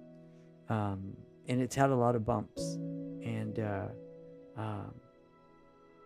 um 0.72 0.98
and 1.48 1.60
it's 1.64 1.76
had 1.82 1.90
a 1.90 1.94
lot 2.04 2.14
of 2.18 2.24
bumps 2.24 2.62
and 3.36 3.58
uh 3.58 3.86
um 4.56 4.94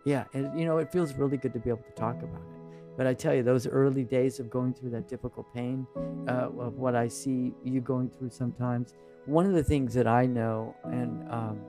yeah 0.05 0.23
and 0.33 0.59
you 0.59 0.65
know 0.65 0.77
it 0.77 0.91
feels 0.91 1.13
really 1.13 1.37
good 1.37 1.53
to 1.53 1.59
be 1.59 1.69
able 1.69 1.83
to 1.91 1.95
talk 2.05 2.17
about 2.27 2.41
it 2.41 2.57
but 2.97 3.05
i 3.11 3.13
tell 3.13 3.33
you 3.33 3.43
those 3.43 3.67
early 3.67 4.03
days 4.03 4.39
of 4.39 4.49
going 4.49 4.73
through 4.73 4.89
that 4.89 5.07
difficult 5.07 5.45
pain 5.53 5.85
uh, 6.27 6.49
of 6.67 6.73
what 6.83 6.95
i 6.95 7.07
see 7.07 7.53
you 7.63 7.79
going 7.81 8.09
through 8.09 8.29
sometimes 8.29 8.93
one 9.27 9.45
of 9.45 9.53
the 9.53 9.63
things 9.63 9.93
that 9.93 10.07
I 10.07 10.25
know, 10.25 10.73
and 10.85 11.29
um, 11.29 11.59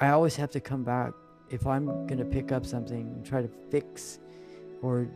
I 0.00 0.10
always 0.10 0.36
have 0.36 0.50
to 0.52 0.60
come 0.60 0.84
back 0.84 1.12
if 1.50 1.66
I'm 1.66 1.86
going 2.06 2.18
to 2.18 2.24
pick 2.24 2.52
up 2.52 2.64
something 2.64 3.00
and 3.00 3.26
try 3.26 3.42
to 3.42 3.50
fix 3.70 4.20
or 4.82 5.08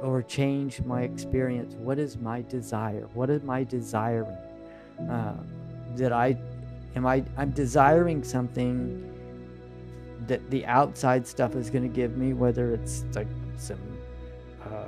or 0.00 0.22
change 0.22 0.80
my 0.82 1.02
experience. 1.02 1.74
What 1.74 1.98
is 1.98 2.16
my 2.16 2.40
desire? 2.40 3.06
What 3.12 3.30
am 3.30 3.50
I 3.50 3.64
desiring? 3.64 4.36
Uh, 5.10 5.34
that 5.96 6.12
I 6.12 6.36
am 6.96 7.06
I 7.06 7.24
I'm 7.36 7.50
desiring 7.50 8.22
something 8.24 9.10
that 10.26 10.50
the 10.50 10.64
outside 10.66 11.26
stuff 11.26 11.54
is 11.54 11.70
going 11.70 11.82
to 11.82 11.94
give 11.94 12.16
me, 12.16 12.32
whether 12.32 12.72
it's 12.72 13.04
like 13.14 13.28
some 13.56 13.78
uh, 14.64 14.86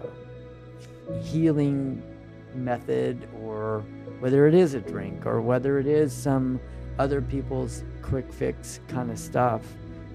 healing 1.23 2.03
method 2.55 3.29
or 3.43 3.85
whether 4.21 4.47
it 4.47 4.55
is 4.55 4.75
a 4.75 4.81
drink 4.81 5.27
or 5.27 5.41
whether 5.41 5.79
it 5.79 5.87
is 5.87 6.13
some 6.13 6.59
other 6.99 7.21
people's 7.21 7.85
quick 8.01 8.33
fix 8.33 8.81
kind 8.89 9.11
of 9.11 9.19
stuff. 9.19 9.63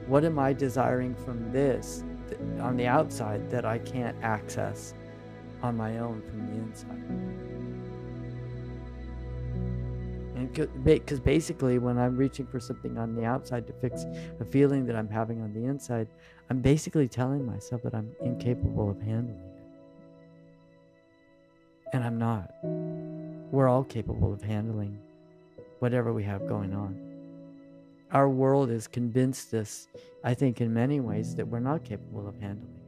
What 0.08 0.26
am 0.26 0.40
I 0.40 0.54
desiring 0.54 1.14
from 1.14 1.52
this 1.52 2.04
on 2.60 2.76
the 2.78 2.88
outside 2.88 3.50
that 3.52 3.66
I 3.66 3.78
can't 3.78 4.18
access 4.24 4.94
on 5.62 5.78
my 5.78 6.00
own 6.00 6.22
from 6.24 6.48
the 6.48 6.54
inside? 6.64 7.51
Because 10.54 11.20
basically, 11.20 11.78
when 11.78 11.98
I'm 11.98 12.16
reaching 12.18 12.46
for 12.46 12.60
something 12.60 12.98
on 12.98 13.16
the 13.16 13.26
outside 13.26 13.68
to 13.68 13.74
fix 13.74 14.06
a 14.40 14.46
feeling 14.46 14.86
that 14.86 14.96
I'm 14.96 15.10
having 15.10 15.42
on 15.42 15.54
the 15.54 15.66
inside, 15.66 16.08
I'm 16.50 16.60
basically 16.60 17.08
telling 17.08 17.46
myself 17.46 17.84
that 17.84 17.94
I'm 17.94 18.12
incapable 18.24 18.90
of 18.90 19.02
handling 19.02 19.40
it. 19.40 19.52
And 21.94 22.04
I'm 22.04 22.18
not 22.18 22.52
we're 23.52 23.68
all 23.68 23.84
capable 23.84 24.34
of 24.34 24.42
handling 24.42 24.98
whatever 25.80 26.14
we 26.14 26.24
have 26.24 26.48
going 26.48 26.74
on. 26.74 26.98
Our 28.12 28.30
world 28.30 28.70
has 28.70 28.88
convinced 28.88 29.54
us, 29.54 29.88
I 30.24 30.34
think, 30.34 30.62
in 30.62 30.74
many 30.74 31.00
ways, 31.00 31.36
that 31.36 31.48
we're 31.48 31.60
not 31.60 31.84
capable 31.84 32.28
of 32.28 32.40
handling. 32.40 32.81